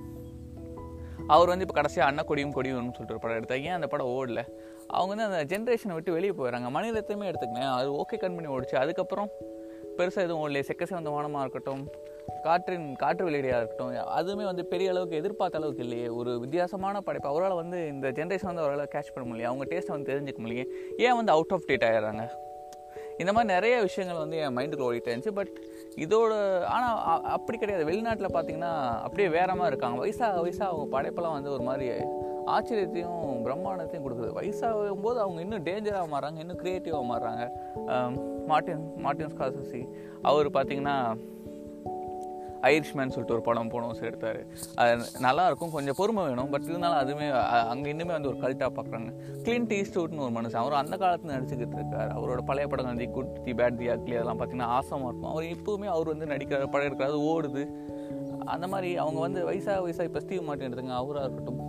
அவர் 1.26 1.48
வந்து 1.48 1.62
இப்போ 1.62 1.74
கடைசியாக 1.74 2.08
அண்ணா 2.08 2.22
கொடியும் 2.22 2.50
கொடியும்னு 2.50 2.94
சொல்லிட்டு 2.94 3.08
ஒரு 3.08 3.18
படம் 3.18 3.40
எடுத்தாங்க. 3.40 3.62
ஏன் 3.62 3.70
அந்த 3.70 3.86
படம் 3.86 4.06
ஓடல? 4.06 4.44
அவங்க 4.86 5.24
வந்து 5.24 5.36
அந்த 5.36 5.72
ஜென்ரேஷனை 5.72 5.92
விட்டு 5.92 6.12
வெளியே 6.12 6.32
போயிடறாங்க. 6.32 6.68
மனிதத்தையுமே 6.70 7.32
எடுத்துக்கினேன் 7.32 7.72
அது 7.72 7.92
ஓகே 7.92 8.18
கண் 8.18 8.34
பண்ணி 8.34 8.54
ஓடிச்சு. 8.56 8.76
அதுக்கப்புறம் 8.76 9.28
பெருசாக 9.96 10.24
எதுவும் 10.24 10.40
ஓடலையே 10.42 10.62
செக்க 10.68 10.84
சிவந்த 10.84 11.10
வானமாக 11.10 11.40
இருக்கட்டும் 11.40 11.90
காற்றின் 12.42 12.96
காற்று 12.96 13.30
வெளியீடாக 13.30 13.56
இருக்கட்டும் 13.58 13.92
அதுவுமே 13.92 14.44
வந்து 14.44 14.64
பெரிய 14.64 14.90
அளவுக்கு 14.90 15.16
எதிர்பார்த்த 15.16 15.58
அளவுக்கு 15.58 15.82
இல்லையே. 15.82 16.08
ஒரு 16.08 16.40
வித்தியாசமான 16.40 17.00
படைப்பு. 17.00 17.28
அவரால் 17.28 17.54
வந்து 17.54 17.86
இந்த 17.86 18.08
ஜென்ரேஷன் 18.08 18.50
வந்து 18.50 18.62
அவரால் 18.62 18.88
கேட்ச் 18.94 19.14
பண்ண 19.14 19.26
முடியல 19.30 19.42
அவங்க 19.42 19.64
டேஸ்ட்டை 19.64 19.90
வந்து 19.90 20.12
தெரிஞ்சுக்க 20.12 20.40
முடியல 20.40 20.64
ஏன் 20.96 21.16
வந்து 21.16 21.32
அவுட் 21.32 21.52
ஆஃப் 21.52 21.66
டேட் 21.66 21.82
ஆகிடுறாங்க 21.82 22.28
இந்த 23.18 23.32
மாதிரி 23.32 23.52
நிறைய 23.52 23.80
விஷயங்கள் 23.80 24.18
வந்து 24.18 24.36
என் 24.36 24.56
மைண்டுக்கு 24.56 24.84
ஓடிட்டு 24.88 25.10
இருந்துச்சு. 25.10 25.30
பட் 25.30 25.50
இதோட 26.04 26.32
ஆனால் 26.74 26.96
அப்படி 27.36 27.56
கிடையாது. 27.58 27.84
வெளிநாட்டில் 27.90 28.34
பார்த்தீங்கன்னா 28.36 28.72
அப்படியே 29.06 29.28
வேற 29.36 29.50
மாதிரி 29.58 29.72
இருக்காங்க. 29.72 29.98
வயசாக 30.02 30.42
வயசாக 30.46 30.70
அவங்க 30.72 30.86
படைப்பெல்லாம் 30.96 31.36
வந்து 31.36 31.54
ஒரு 31.56 31.64
மாதிரி 31.68 31.86
ஆச்சரியத்தையும் 32.54 33.22
பிரம்மாண்டத்தையும் 33.46 34.04
கொடுக்குது. 34.06 34.30
வயசாகும் 34.38 35.04
போது 35.06 35.18
அவங்க 35.24 35.38
இன்னும் 35.44 35.64
டேஞ்சராக 35.68 36.06
மாறுறாங்க 36.12 36.42
இன்னும் 36.44 36.60
க்ரியேட்டிவாக 36.62 37.06
மாறுறாங்க. 37.12 37.44
மார்டின் 38.50 38.84
மார்டின் 39.04 39.32
ஸ்காசசி 39.34 39.82
அவர் 40.30 40.48
பார்த்தீங்கன்னா 40.56 40.96
ஐரிஷ்மேன் 42.72 43.12
சொல்லிட்டு 43.14 43.36
ஒரு 43.36 43.44
படம் 43.48 43.70
போனோம் 43.74 44.02
எடுத்தார். 44.08 44.40
அது 44.82 44.92
நல்லாயிருக்கும் 45.26 45.72
கொஞ்சம் 45.76 45.98
பொறுமை 46.00 46.22
வேணும் 46.28 46.50
பட் 46.54 46.68
இருந்தாலும் 46.70 47.00
அதுவுமே 47.02 47.28
அங்கே 47.72 47.88
இன்னுமே 47.94 48.12
வந்து 48.16 48.30
ஒரு 48.32 48.38
கல்ட்டாக 48.44 48.70
பார்க்குறாங்க 48.78 49.10
கிளின் 49.46 49.68
ஈஸ்ட்வுட்னு 49.78 50.24
ஒரு 50.26 50.34
மனுஷன் 50.38 50.62
அவர் 50.62 50.80
அந்த 50.82 50.96
காலத்தில் 51.02 51.34
நடிச்சுக்கிட்டு 51.34 51.78
இருக்கார். 51.80 52.10
அவரோட 52.16 52.42
பழைய 52.50 52.68
படங்கள் 52.72 53.00
the 53.02 53.08
good 53.16 53.32
the 53.46 53.54
bad 53.60 53.78
the 53.82 53.88
ugly 53.94 54.16
அதெல்லாம் 54.18 54.40
பார்த்தீங்கன்னா 54.40 54.70
ஆசமாக 54.78 55.10
இருக்கும். 55.10 55.32
அவர் 55.34 55.46
இப்போவுமே 55.56 55.90
அவர் 55.94 56.12
வந்து 56.14 56.32
நடிக்கிற 56.34 56.60
படம் 56.74 56.88
எடுக்கிறாரு 56.88 57.20
ஓடுது. 57.32 57.64
அந்த 58.54 58.66
மாதிரி 58.72 58.90
அவங்க 59.04 59.20
வந்து 59.26 59.40
வயசாக 59.50 59.80
வயசாக 59.86 60.08
இப்போ 60.10 60.22
ஸ்டீவ் 60.26 60.46
மாட்டின் 60.48 60.68
எடுத்துங்க 60.68 60.96
அவராக 61.02 61.26
இருக்கட்டும். 61.28 61.62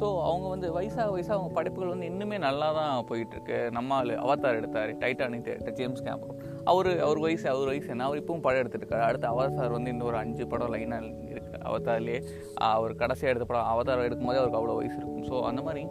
ஸோ 0.00 0.06
அவங்க 0.28 0.46
வந்து 0.52 0.68
வயசாக 0.76 1.08
வயசாக 1.14 1.34
அவங்க 1.36 1.52
படைப்புகள் 1.56 1.92
வந்து 1.92 2.06
இன்னுமே 2.12 2.36
நல்லா 2.46 2.68
தான் 2.78 3.06
போயிட்டுருக்கு 3.10 3.58
நம்ம 3.76 3.94
ஆள் 3.98 4.12
எடுத்தார் 4.60 4.92
டைட்டானிக் 5.02 5.46
டேரக்டர் 5.48 5.76
ஜேம்ஸ் 5.80 6.04
கேமரா 6.06 6.34
அவர் 6.70 7.00
அவர் 7.00 7.18
வயசு 7.18 7.48
அவர் 7.48 7.70
வயசு 7.70 7.88
என்ன? 7.88 8.04
அவர் 8.04 8.20
இப்பவும் 8.22 8.44
படம் 8.44 8.60
எடுத்துருக்காரு 8.62 9.04
அடுத்து 9.06 9.26
அவதார் 9.28 9.74
வந்து 9.76 9.90
இன்னும் 9.90 10.06
ஒரு 10.06 10.16
அஞ்சு 10.16 10.46
படம் 10.46 10.72
லைனாக 10.74 11.08
இருக்குது 11.08 11.60
அவதார்லேயே 11.68 12.20
அவர் 12.56 12.94
கடைசியாக 12.94 13.32
எடுத்த 13.32 13.46
படம் 13.52 13.70
அவதார் 13.72 14.06
எடுக்கும்போதே 14.06 14.40
அவருக்கு 14.40 14.60
அவ்வளோ 14.60 14.76
வயசு 14.80 14.96
இருக்கும். 14.96 15.24
ஸோ 15.30 15.42
அந்த 15.42 15.62
மாதிரி 15.62 15.86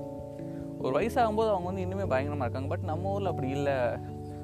ஒரு 0.77 0.93
வயசாகும்போது 0.99 1.49
அவங்க 1.53 1.67
வந்து 1.71 1.83
இன்னுமே 1.85 2.07
பயங்கரமாக 2.07 2.45
இருக்காங்க. 2.45 2.67
பட் 2.67 2.87
நம்ம 2.91 3.11
ஊரில் 3.11 3.25
அப்படி 3.25 3.49
இல்லை. 3.49 3.75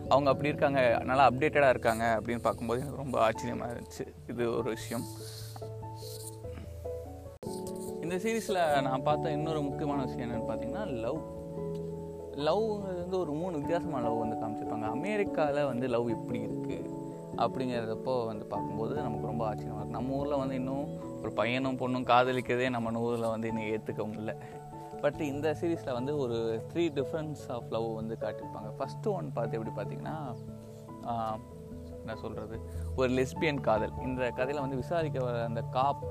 அவங்க 0.10 0.29
அப்படி 0.29 0.48
இருக்காங்க 0.48 1.00
நல்லா 1.03 1.29
அப்டேட்டடாக 1.29 1.69
இருக்காங்க 1.69 2.19
அப்படின்னு 2.19 2.41
பார்க்கும்போது 2.41 2.79
எனக்கு 2.79 3.03
ரொம்ப 3.03 3.19
ஆச்சரியமாக 3.22 3.74
இருந்துச்சு. 3.74 4.05
இது 4.27 4.43
ஒரு 4.57 4.69
விஷயம். 4.69 5.05
இந்த 8.01 8.15
சீரீஸில் 8.15 8.81
நான் 8.81 9.03
பார்த்த 9.03 9.31
இன்னொரு 9.31 9.62
முக்கியமான 9.62 10.03
விஷயம் 10.03 10.25
என்னென்னு 10.25 10.50
பார்த்தீங்கன்னா 10.50 10.86
லவ் 11.01 11.19
லவ்ங்கிறது 12.46 13.00
வந்து 13.03 13.20
ஒரு 13.24 13.32
மூணு 13.41 13.53
வித்தியாசமான 13.60 14.03
லவ் 14.08 14.24
வந்து 14.24 14.38
காமிச்சிருப்பாங்க. 14.41 14.88
அமெரிக்காவில் 14.98 15.67
வந்து 15.72 15.86
லவ் 15.96 16.08
எப்படி 16.15 16.39
இருக்குது 16.48 16.94
அப்படிங்கிறதப்போ 17.44 18.13
வந்து 18.29 18.46
பார்க்கும்போது 18.51 18.94
நமக்கு 19.06 19.29
ரொம்ப 19.32 19.44
ஆச்சரியமாக 19.48 19.82
இருக்குது 19.82 19.98
நம்ம 19.98 20.15
ஊரில் 20.20 20.41
வந்து 20.44 20.56
இன்னும் 20.62 20.88
ஒரு 21.22 21.32
பையனும் 21.39 21.79
பொண்ணும் 21.82 22.08
காதலிக்கிறதே 22.12 22.70
நம்ம 22.75 23.03
ஊரில் 23.08 23.34
வந்து 23.34 23.50
இன்னும் 23.51 23.70
ஏற்றுக்க 23.74 24.01
முடியல. 24.10 24.34
பட் 25.03 25.20
இந்த 25.32 25.48
சீரீஸில் 25.60 25.98
வந்து 25.98 26.13
ஒரு 26.24 26.38
த்ரீ 26.72 26.86
டிஃப்ரென்ஸ் 27.00 27.41
ஆஃப் 27.56 27.72
லவ் 27.75 27.88
வந்து 28.00 28.15
காட்டியிருப்பாங்க. 28.24 28.70
ஃபஸ்ட்டு 28.77 29.12
ஒன் 29.17 29.27
பார்த்து 29.36 29.58
எப்படி 29.60 29.74
பார்த்தீங்கன்னா 29.79 30.15
என்ன 32.01 32.15
சொல்கிறது 32.24 32.58
ஒரு 33.00 33.10
லெஸ்பியன் 33.17 33.62
காதல். 33.67 33.94
இந்த 34.08 34.24
கதையில் 34.39 34.63
வந்து 34.65 34.79
விசாரிக்க 34.84 35.20
வர 35.27 35.38
அந்த 35.50 35.62
காப் 35.77 36.03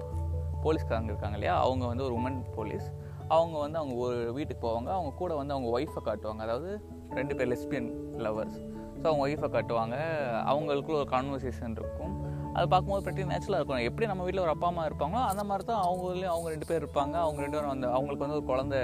போலீஸ்காரங்க 0.65 1.11
இருக்காங்க 1.13 1.37
இல்லையா? 1.39 1.57
அவங்க 1.65 1.85
வந்து 1.93 2.05
ஒரு 2.09 2.15
உமன் 2.21 2.39
போலீஸ் 2.57 2.87
அவங்க 3.35 3.57
வந்து 3.65 3.79
அவங்க 3.81 3.95
ஒரு 4.07 4.19
வீட்டுக்கு 4.37 4.63
போவாங்க 4.67 4.91
அவங்க 4.97 5.13
கூட 5.21 5.35
வந்து 5.41 5.55
அவங்க 5.55 5.69
ஒய்ஃபை 5.77 6.01
காட்டுவாங்க. 6.09 6.43
அதாவது 6.47 6.71
ரெண்டு 7.19 7.37
பேர் 7.37 7.51
லெஸ்பியன் 7.53 7.91
லவர்ஸ் 8.27 8.59
ஸோ 9.01 9.07
அவங்க 9.09 9.23
ஒய்ஃபை 9.27 9.49
காட்டுவாங்க. 9.55 9.97
அவங்களுக்குள்ள 10.51 10.99
ஒரு 11.03 11.09
கான்வர்சேஷன் 11.15 11.77
இருக்கும். 11.81 12.15
அது 12.57 12.67
பார்க்கும்போது 12.73 13.05
பற்றி 13.07 13.23
நேச்சுரலாக 13.31 13.61
இருக்கும். 13.61 13.85
எப்படி 13.89 14.07
நம்ம 14.11 14.23
வீட்டில் 14.27 14.45
ஒரு 14.45 14.53
அப்பா 14.55 14.69
அம்மா 14.71 14.85
இருப்பாங்களோ 14.89 15.23
அந்த 15.31 15.43
மாதிரி 15.49 15.65
தான் 15.71 15.83
அவங்க 15.87 16.29
அவங்க 16.35 16.49
ரெண்டு 16.55 16.69
பேர் 16.71 16.83
இருப்பாங்க. 16.83 17.15
அவங்க 17.25 17.41
ரெண்டு 17.45 17.57
பேரும் 17.57 17.73
வந்து 17.75 17.89
அவங்களுக்கு 17.97 18.25
வந்து 18.25 18.39
ஒரு 18.39 18.47
குழந்தை 18.51 18.81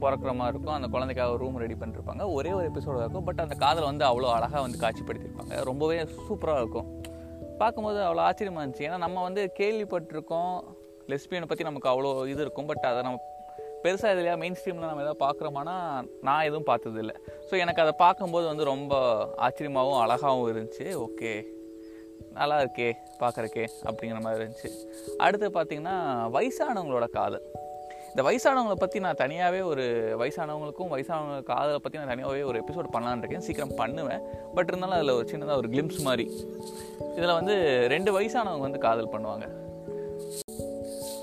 பிறக்கிற 0.00 0.30
மாதிரி 0.38 0.54
இருக்கும். 0.54 0.76
அந்த 0.78 0.88
குழந்தைக்காக 0.94 1.36
ரூம் 1.42 1.60
ரெடி 1.64 1.76
பண்ணிருப்பாங்க. 1.82 2.22
ஒரே 2.36 2.52
ஒரு 2.58 2.64
எபிசோடு 2.70 2.98
இருக்கும். 3.02 3.26
பட் 3.28 3.42
அந்த 3.44 3.56
காதல் 3.64 3.88
வந்து 3.90 4.04
அவ்வளோ 4.08 4.30
அழகாக 4.36 4.62
வந்து 4.66 4.80
காட்சிப்படுத்தியிருப்பாங்க. 4.84 5.62
ரொம்பவே 5.70 5.98
சூப்பராக 6.28 6.62
இருக்கும். 6.62 6.88
பார்க்கும்போது 7.60 8.00
அவ்வளோ 8.06 8.24
ஆச்சரியமாக 8.28 8.64
இருந்துச்சு. 8.64 8.86
ஏன்னா 8.88 8.98
நம்ம 9.04 9.22
வந்து 9.28 9.44
கேள்விப்பட்டிருக்கோம். 9.60 10.54
லெஸ்பியனை 11.12 11.48
பற்றி 11.48 11.64
நமக்கு 11.70 11.88
அவ்வளோ 11.92 12.10
இது 12.32 12.42
இருக்கும். 12.46 12.68
பட் 12.72 12.86
அதை 12.90 13.00
நம்ம 13.08 13.20
பெருசாக 13.84 14.12
இதுலையா 14.14 14.36
மெயின் 14.42 14.58
ஸ்ட்ரீமில் 14.58 14.90
நம்ம 14.90 15.02
எதாவது 15.04 15.22
பார்க்குறோமானா 15.24 15.74
நான் 16.28 16.46
எதுவும் 16.48 16.68
பார்த்ததில்ல. 16.70 17.14
ஸோ 17.48 17.54
எனக்கு 17.64 17.82
அதை 17.84 17.92
பார்க்கும்போது 18.04 18.46
வந்து 18.52 18.64
ரொம்ப 18.74 18.94
ஆச்சரியமாகவும் 19.46 20.02
அழகாகவும் 20.04 20.48
இருந்துச்சு. 20.52 20.86
ஓகே 21.06 21.32
நல்லா 22.38 22.56
இருக்கே 22.62 22.88
பார்க்குறக்கே 23.20 23.64
அப்படிங்கிற 23.88 24.20
மாதிரி 24.26 24.40
இருந்துச்சு. 24.42 24.70
அடுத்து 25.24 25.48
பார்த்திங்கன்னா 25.56 25.96
வயசானவங்களோட 26.36 27.08
காதல். 27.18 27.44
இந்த 28.10 28.22
வயசானவங்களை 28.26 28.76
பற்றி 28.80 28.98
நான் 29.04 29.20
தனியாகவே 29.22 29.60
ஒரு 29.70 29.84
வயசானவங்களுக்கும் 30.20 30.92
வயசானவங்க 30.92 31.42
காதலை 31.52 31.78
பற்றி 31.78 31.98
நான் 32.00 32.12
தனியாகவே 32.12 32.42
ஒரு 32.50 32.58
எபிசோட் 32.62 32.92
பண்ணலான்னு 32.94 33.22
இருக்கேன். 33.22 33.44
சீக்கிரம் 33.46 33.74
பண்ணுவேன். 33.80 34.22
பட் 34.56 34.70
இருந்தாலும் 34.70 34.98
அதில் 34.98 35.16
ஒரு 35.18 35.26
சின்னதாக 35.32 35.60
ஒரு 35.62 35.70
கிளிம்ஸ் 35.74 36.00
மாதிரி. 36.08 36.26
இதில் 37.16 37.36
வந்து 37.40 37.56
ரெண்டு 37.94 38.12
வயசானவங்க 38.18 38.66
வந்து 38.68 38.84
காதல் 38.86 39.12
பண்ணுவாங்க. 39.14 39.48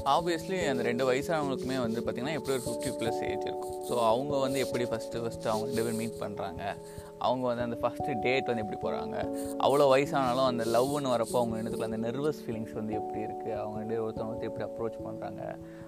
ஆப்வியஸ்லி 0.05 0.67
அந்த 0.69 0.83
ரெண்டு 0.83 1.11
வயசானவங்களுக்குமே 1.11 1.77
வந்து 1.79 2.01
பார்த்திங்கன்னா 2.01 2.33
எப்படி 2.33 2.53
ஒரு 2.57 2.63
ஃபிஃப்டி 2.67 2.91
ப்ளஸ் 2.99 3.21
ஏஜ் 3.23 3.45
இருக்கும். 3.45 3.75
ஸோ 3.89 3.93
அவங்க 4.05 4.39
வந்து 4.39 4.59
எப்படி 4.59 4.83
ஃபஸ்ட்டு 4.83 5.21
ஃபஸ்ட்டு 5.23 5.49
அவங்க 5.49 5.65
ரெண்டு 5.65 5.83
பேர் 5.83 5.93
மீட் 5.93 6.21
பண்ணுறாங்க 6.21 6.61
அவங்க 7.17 7.47
வந்து 7.47 7.63
அந்த 7.63 7.77
ஃபஸ்ட்டு 7.81 8.15
டேட் 8.21 8.45
வந்து 8.45 8.63
எப்படி 8.63 8.79
போகிறாங்க 8.81 9.17
அவ்வளோ 9.57 9.85
வயசானாலும் 9.93 10.45
அந்த 10.45 10.63
லவ்னு 10.65 11.11
வரப்போ 11.15 11.37
அவங்க 11.41 11.61
இடத்துல 11.61 11.83
அந்த 11.83 11.97
நர்வஸ் 11.97 12.41
ஃபீலிங்ஸ் 12.45 12.73
வந்து 12.73 12.93
எப்படி 12.93 13.21
இருக்குது 13.21 13.57
அவங்க 13.57 13.77
ரெண்டு 13.79 14.03
ஒருத்தவங்க 14.05 14.33
வந்து 14.35 14.47
எப்படி 14.49 14.65
அப்ரோச் 14.69 14.97
பண்ணுறாங்க 15.07 15.41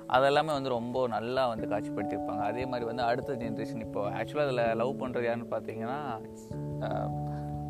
அதெல்லாமே 0.08 0.46
வந்து 0.46 0.70
ரொம்ப 0.70 1.08
நல்லா 1.08 1.48
வந்து 1.48 1.67
காட்சிப்படுத்தியிருப்பாங்க. 1.67 2.39
அதே 2.39 2.65
மாதிரி 2.65 2.86
வந்து 2.86 3.03
அடுத்த 3.03 3.34
ஜென்ரேஷன் 3.34 3.79
இப்போ 3.79 4.10
ஆக்சுவலாக 4.10 4.48
அதில் 4.48 4.77
லவ் 4.77 5.01
பண்ணுறது 5.01 5.24
யாருன்னு 5.24 5.53
பார்த்தீங்கன்னா 5.55 6.00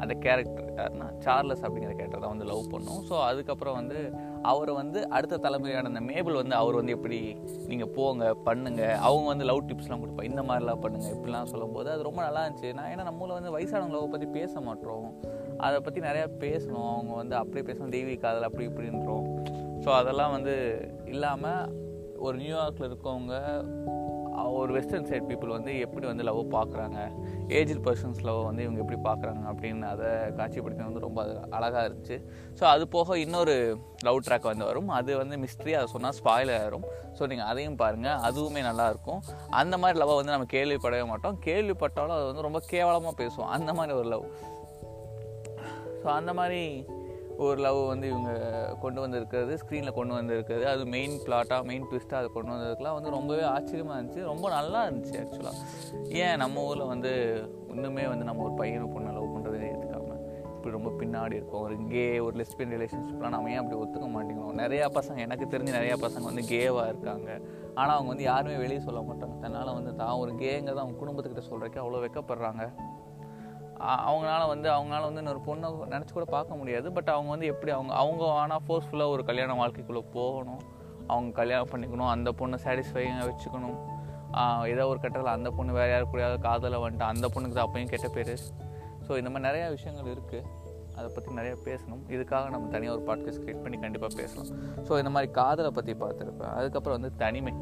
அந்த 0.01 0.13
கேரக்டர் 0.25 0.69
யாருன்னா 0.77 1.07
சார்லஸ் 1.25 1.63
அப்படிங்கிற 1.65 1.93
கேரக்டர் 1.97 2.23
தான் 2.23 2.33
வந்து 2.35 2.47
லவ் 2.51 2.71
பண்ணும். 2.73 3.01
ஸோ 3.09 3.15
அதுக்கப்புறம் 3.29 3.77
வந்து 3.79 4.00
அவரை 4.51 4.73
வந்து 4.79 5.00
அடுத்த 5.17 5.39
தலைமுறையான 5.45 5.91
அந்த 5.91 6.01
மேபிள் 6.09 6.39
வந்து 6.41 6.55
அவர் 6.62 6.77
வந்து 6.79 6.95
எப்படி 6.97 7.19
நீங்கள் 7.71 7.91
போங்க 7.97 8.33
பண்ணுங்க 8.47 8.83
அவங்க 9.07 9.27
வந்து 9.33 9.47
லவ் 9.51 9.62
டிப்ஸ்லாம் 9.69 10.03
கொடுப்பா. 10.03 10.25
இந்த 10.31 10.43
மாதிரிலாம் 10.50 10.81
பண்ணுங்க 10.85 11.07
இப்படிலாம் 11.15 11.51
சொல்லும்போது 11.53 11.91
அது 11.93 12.07
ரொம்ப 12.09 12.21
நல்லா 12.27 12.43
இருந்துச்சு. 12.45 12.71
நான் 12.79 12.89
ஏன்னா 12.93 13.05
நம்மள 13.09 13.33
வந்து 13.39 13.53
வயசானவங்க 13.57 13.97
லவ் 13.97 14.13
பற்றி 14.15 14.29
பேச 14.39 14.62
மாட்டோம். 14.67 15.07
அதை 15.67 15.77
பற்றி 15.79 16.01
நிறையா 16.07 16.27
பேசணும். 16.45 16.91
அவங்க 16.95 17.13
வந்து 17.21 17.35
அப்படியே 17.41 17.65
பேசணும். 17.69 17.93
தெய்வீக 17.97 18.21
காதல் 18.25 18.50
அப்படி 18.50 18.67
இப்படின்றோம். 18.71 19.25
ஸோ 19.85 19.91
அதெல்லாம் 20.01 20.35
வந்து 20.38 20.55
இல்லாமல் 21.13 21.63
ஒரு 22.25 22.35
நியூயார்க்கில் 22.41 22.89
இருக்கவங்க 22.89 23.35
ஒரு 24.42 24.74
வெஸ்டர்ன் 24.74 25.06
சைட் 25.06 25.28
பீப்புள் 25.30 25.54
வந்து 25.56 25.80
எப்படி 25.80 26.06
வந்து 26.08 26.24
லவ் 26.24 26.40
பார்க்குறாங்க? 26.56 27.00
ஏஜ் 27.48 27.74
பர்சன்ஸ் 27.86 28.22
லவ் 28.28 28.40
வந்து 28.44 28.63
இவங்க 28.63 28.80
எப்படி 28.84 29.00
பார்க்குறாங்க 29.10 29.44
அப்படின்னு 29.52 29.88
அதை 29.94 30.10
காட்சிப்படுத்த 30.40 30.88
வந்து 30.90 31.00
ரொம்ப 31.00 31.22
அழகாக 31.50 31.84
இருந்துச்சு. 31.88 32.18
ஸோ 32.60 32.63
அது 32.63 32.88
போக 32.88 33.18
இன்னொரு 33.20 33.78
லவ் 34.08 34.20
ட்ராக் 34.28 34.50
வந்து 34.52 34.66
வரும். 34.66 34.90
அது 34.90 35.18
வந்து 35.18 35.38
மிஸ்ட்ரி 35.38 35.74
அதை 35.80 35.88
சொன்னால் 35.96 36.18
ஸ்பாயில் 36.20 36.54
ஆயிரும். 36.60 36.88
ஸோ 37.20 37.28
நீங்கள் 37.28 37.46
அதையும் 37.46 37.75
பாருங்கள் 37.75 38.20
அதுவுமே 38.30 38.63
நல்லாயிருக்கும் 38.70 39.22
அந்த 39.50 39.78
மாதிரி 39.78 40.00
லவ்வை 40.04 40.16
வந்து 40.16 40.36
நம்ம 40.36 40.50
கேள்விப்படவே 40.58 41.06
மாட்டோம். 41.06 41.38
கேள்விப்பட்டாலும் 41.50 42.18
அது 42.18 42.25
வந்து 42.25 42.42
ரொம்ப 42.42 42.62
கேவலமாக 42.74 43.16
பேசுவோம். 43.24 43.52
அந்த 43.58 43.74
மாதிரி 43.74 43.98
ஒரு 43.98 44.10
லவ் 44.16 44.28
ஸோ 46.04 46.10
அந்த 46.20 46.34
மாதிரி 46.34 46.86
ஒரு 47.38 47.60
லவ் 47.66 47.80
வந்து 47.88 48.08
இவங்க 48.10 48.32
கொண்டு 48.82 49.02
வந்திருக்கிறது 49.02 49.54
ஸ்க்ரீனில் 49.62 49.98
கொண்டு 49.98 50.13
வந்திருக்கிறது. 50.13 50.68
அது 50.68 50.86
மெயின் 50.86 51.16
பிளாட்டாக 51.25 51.63
மெயின் 51.70 51.88
ட்விஸ்ட்டாக 51.92 52.22
அதை 52.22 52.30
கொண்டு 52.34 52.54
வந்ததுக்கெலாம் 52.54 52.98
வந்து 52.98 53.10
ரொம்பவே 53.10 53.42
ஆச்சரியமாக 53.42 53.98
இருந்துச்சு. 54.00 54.24
ரொம்ப 54.24 54.50
நல்லா 54.50 54.88
இருந்துச்சு 54.88 55.16
ஆக்சுவலாக 55.24 55.56
ஏன் 56.08 56.38
நம்ம 56.38 56.63
ஊரில் 56.63 56.86
வந்து 56.86 57.12
இன்னுமே 57.75 58.08
வந்து 58.08 58.25
நம்ம 58.30 58.44
ஒரு 58.44 58.54
பையனை 58.54 58.88
பொண்ணை 58.96 59.13
லவ் 59.13 59.34
பண்ணுறதே 59.36 59.70
எடுத்துக்காமல் 59.72 60.22
இப்படி 60.56 60.78
ரொம்ப 60.78 60.92
பின்னாடி 61.00 61.36
இருக்கும். 61.40 61.62
ஒரு 61.62 61.75
கே 61.88 62.20
ஒரு 62.20 62.36
லெஸ்பியன் 62.42 62.74
ரிலேஷன்ஷிப்லாம் 62.75 63.36
நம்ம 63.36 63.50
ஏன் 63.50 63.62
அப்படி 63.62 63.80
ஒத்துக்க 63.82 64.08
மாட்டேங்கிறோம்? 64.16 64.60
நிறையா 64.63 64.86
பசங்க 65.00 65.18
எனக்கு 65.18 65.46
தெரிஞ்சு 65.54 65.78
நிறையா 65.80 65.96
பசங்க 66.06 66.22
வந்து 66.22 66.44
கேவாக 66.52 66.88
இருக்காங்க. 66.88 67.30
ஆனால் 67.74 67.96
அவங்க 67.96 68.08
வந்து 68.08 68.24
யாருமே 68.24 68.56
வெளியே 68.56 68.80
சொல்ல 68.80 69.00
மாட்டாங்க. 69.00 69.36
அதனால் 69.42 69.74
வந்து 69.74 69.96
தான் 69.96 70.18
ஒரு 70.18 70.32
கேங்கிறத 70.32 70.84
அவங்க 70.86 70.98
குடும்பத்துக்கிட்ட 71.04 71.44
சொல்கிறக்கே 71.52 71.82
அவ்வளோ 71.84 72.04
வெக்கப்படுறாங்க. 72.06 72.66
அவங்களால 74.10 74.44
வந்து 74.52 74.68
அவங்களால 74.75 75.08
வந்து 75.10 75.22
இன்னொரு 75.24 75.42
பொண்ணை 75.48 75.70
நினச்சி 75.94 76.13
கூட 76.18 76.25
பார்க்க 76.36 76.60
முடியாது. 76.60 76.88
பட் 76.98 77.12
அவங்க 77.16 77.30
வந்து 77.34 77.50
எப்படி 77.54 77.72
அவங்க 77.78 77.94
அவங்க 78.02 78.24
ஆனால் 78.42 78.63
ஃபோர்ஸ்ஃபுல்லாக 78.68 79.13
ஒரு 79.16 79.24
கல்யாண 79.30 79.56
வாழ்க்கைக்குள்ளே 79.62 80.04
போகணும். 80.18 80.62
அவங்க 81.12 81.32
கல்யாணம் 81.42 81.72
பண்ணிக்கணும். 81.74 82.10
அந்த 82.16 82.32
பொண்ணை 82.40 82.60
சாட்டிஸ்ஃபைங்க 82.66 83.24
வச்சுக்கணும். 83.30 83.80
ஏதோ 84.74 84.84
ஒரு 84.92 85.00
கட்டத்தில் 85.02 85.36
அந்த 85.38 85.50
பொண்ணு 85.58 85.78
வேறு 85.80 85.92
யாரு 85.94 86.06
கூடயாவது 86.12 86.38
காதலை 86.48 86.78
வந்துட்டு 86.84 87.08
அந்த 87.13 87.25
பொண்ணுக்கு 87.34 87.58
தான் 87.58 87.68
அப்பையும் 87.68 87.92
கெட்ட 87.94 88.10
பேர். 88.18 88.36
ஸோ 89.08 89.12
இந்த 89.22 89.30
மாதிரி 89.34 89.48
நிறையா 89.50 89.68
விஷயங்கள் 89.78 90.13
இருக்குது 90.16 90.50
அதை 90.98 91.08
பற்றி 91.13 91.30
நிறையா 91.40 91.56
பேசணும். 91.68 92.02
இதுக்காக 92.16 92.50
நம்ம 92.54 92.68
தனியாக 92.74 92.96
ஒரு 92.98 93.04
பாட்காஸ்ட் 93.10 93.42
க்ரியேட் 93.44 93.63
பண்ணி 93.66 93.78
கண்டிப்பாக 93.84 94.13
பேசலாம். 94.22 94.50
ஸோ 94.88 94.92
இந்த 95.02 95.12
மாதிரி 95.16 95.30
காதலை 95.40 95.72
பற்றி 95.78 95.94
பார்த்துருப்பேன். 96.04 96.54
அதுக்கப்புறம் 96.60 96.98
வந்து 97.00 97.12
தனிமை. 97.24 97.54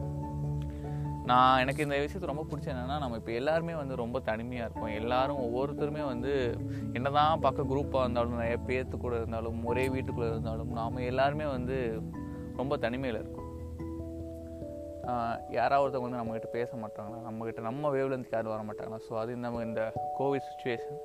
நான் 1.32 1.60
எனக்கு 1.64 1.86
இந்த 1.86 1.98
விஷயத்தை 2.04 2.30
ரொம்ப 2.32 2.46
பிடிச்ச 2.50 2.68
என்னென்னா 2.74 2.96
நம்ம 3.02 3.18
இப்போ 3.20 3.32
எல்லாருமே 3.40 3.74
வந்து 3.82 3.96
ரொம்ப 4.02 4.18
தனிமையாக 4.30 4.68
இருப்போம். 4.68 4.96
எல்லாரும் 5.02 5.42
ஒவ்வொருத்தருமே 5.46 6.04
வந்து 6.14 6.32
என்ன 6.98 7.12
தான் 7.18 7.44
பார்க்க 7.46 7.70
குரூப்பாக 7.72 8.04
இருந்தாலும் 8.06 8.36
நிறைய 8.38 8.58
பேர்த்து 8.70 8.98
கூட 9.06 9.16
இருந்தாலும் 9.22 9.60
ஒரே 9.72 9.86
வீட்டுக்குள்ளே 9.96 10.32
இருந்தாலும் 10.34 10.74
நாம் 10.80 11.06
எல்லாருமே 11.12 11.48
வந்து 11.58 11.78
ரொம்ப 12.62 12.78
தனிமையில் 12.86 13.20
இருக்கும். 13.22 13.48
யாராவது 15.58 15.84
ஒருத்தவங்க 15.84 16.08
வந்து 16.08 16.20
நம்மக்கிட்ட 16.20 16.50
பேச 16.58 16.70
மாட்டாங்களா 16.82 17.20
நம்மக்கிட்ட 17.28 17.62
நம்ம 17.68 17.90
வேவ்லேருந்து 17.96 18.36
யாரும் 18.36 18.54
வர 18.56 18.64
மாட்டாங்களா 18.68 19.00
ஸோ 19.08 19.14
அது 19.22 19.38
நம்ம 19.46 19.64
இந்த 19.70 19.82
கோவிட் 20.20 20.48
சுச்சுவேஷன் 20.50 21.00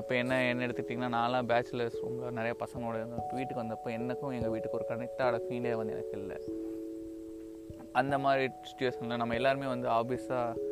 இப்போ 0.00 0.14
என்ன 0.22 0.40
என்ன 0.48 0.64
எடுத்துக்கிட்டிங்கன்னா 0.66 1.12
நான்லாம் 1.18 1.48
பேச்சுலர்ஸ் 1.52 2.00
ரூமில் 2.02 2.36
நிறைய 2.38 2.54
பசங்களோட 2.64 2.96
வீட்டுக்கு 3.38 3.62
வந்தப்போ 3.62 3.90
எனக்கும் 3.98 4.34
எங்கள் 4.38 4.52
வீட்டுக்கு 4.54 4.78
ஒரு 4.80 4.88
கனெக்டான 4.90 5.40
ஃபீலே 5.44 5.74
வந்து 5.80 5.94
எனக்கு 5.96 6.16
இல்லை. 6.20 6.38
அந்த 8.00 8.14
மாதிரி 8.24 8.44
சுச்சுவேஷனில் 8.68 9.20
நம்ம 9.22 9.36
எல்லாருமே 9.40 9.68
வந்து 9.74 9.88
ஆப்வியஸாக 9.98 10.68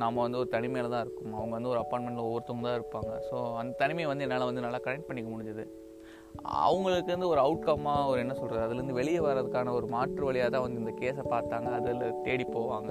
நாம் 0.00 0.22
வந்து 0.24 0.38
ஒரு 0.42 0.48
தனிமையில் 0.54 0.92
தான் 0.94 1.04
இருக்கும். 1.04 1.34
அவங்க 1.38 1.52
வந்து 1.56 1.72
ஒரு 1.72 1.80
அப்பார்ட்மெண்ட்டில் 1.82 2.26
ஒவ்வொருத்தவங்க 2.28 2.66
தான் 2.68 2.78
இருப்பாங்க. 2.80 3.12
ஸோ 3.28 3.36
அந்த 3.60 3.72
தனிமையை 3.82 4.08
வந்து 4.10 4.24
என்னால் 4.26 4.48
வந்து 4.50 4.64
நல்லா 4.66 4.80
கனெக்ட் 4.86 5.08
பண்ணிக்க 5.08 5.30
முடிஞ்சுது. 5.34 5.64
அவங்களுக்கு 6.62 7.14
வந்து 7.14 7.28
ஒரு 7.32 7.40
அவுட்கம்மாக 7.44 8.08
ஒரு 8.10 8.18
என்ன 8.22 8.34
சொல்கிறது 8.40 8.64
அதுலேருந்து 8.64 8.96
வெளியே 8.98 9.20
வர்றதுக்கான 9.26 9.72
ஒரு 9.78 9.86
மாற்று 9.94 10.26
வழியாக 10.28 10.50
தான் 10.54 10.64
வந்து 10.64 10.82
இந்த 10.82 10.92
கேஸை 11.00 11.24
பார்த்தாங்க. 11.34 11.68
அதில் 11.78 12.18
தேடி 12.26 12.44
போவாங்க. 12.56 12.90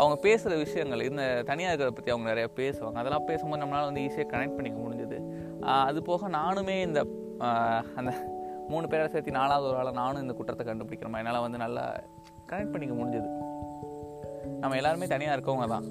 அவங்க 0.00 0.16
பேசுகிற 0.26 0.56
விஷயங்கள் 0.64 1.06
இந்த 1.10 1.24
தனியாக 1.50 1.72
இருக்கிறத 1.72 1.94
பற்றி 1.98 2.14
அவங்க 2.14 2.28
நிறையா 2.32 2.48
பேசுவாங்க. 2.60 2.98
அதெல்லாம் 3.02 3.28
பேசும்போது 3.30 3.62
நம்மளால் 3.62 3.88
வந்து 3.90 4.04
ஈஸியாக 4.06 4.28
கனெக்ட் 4.34 4.58
பண்ணிக்க 4.58 4.80
முடிஞ்சுது. 4.86 5.18
அது 5.88 6.02
போக 6.10 6.28
நானுமே 6.40 6.76
இந்த 6.88 7.02
அந்த 8.00 8.10
மூணு 8.72 8.86
பேரை 8.90 9.06
சேர்த்து 9.12 9.38
நாலாவது 9.40 9.68
ஒரு 9.70 9.78
ஆளாக 9.82 9.96
நானும் 10.02 10.22
இந்த 10.24 10.34
குற்றத்தை 10.38 10.64
கண்டுபிடிக்கிறோமா 10.66 11.20
என்னால் 11.22 11.44
வந்து 11.46 11.58
நல்லா 11.64 11.84
கனெக்ட் 12.50 12.72
பண்ணிக்க 12.74 12.94
முடிஞ்சது. 13.00 13.28
நம்ம 14.62 14.76
எல்லாருமே 14.80 15.06
தனியாக 15.14 15.36
இருக்கவங்க 15.36 15.66
தான். 15.74 15.86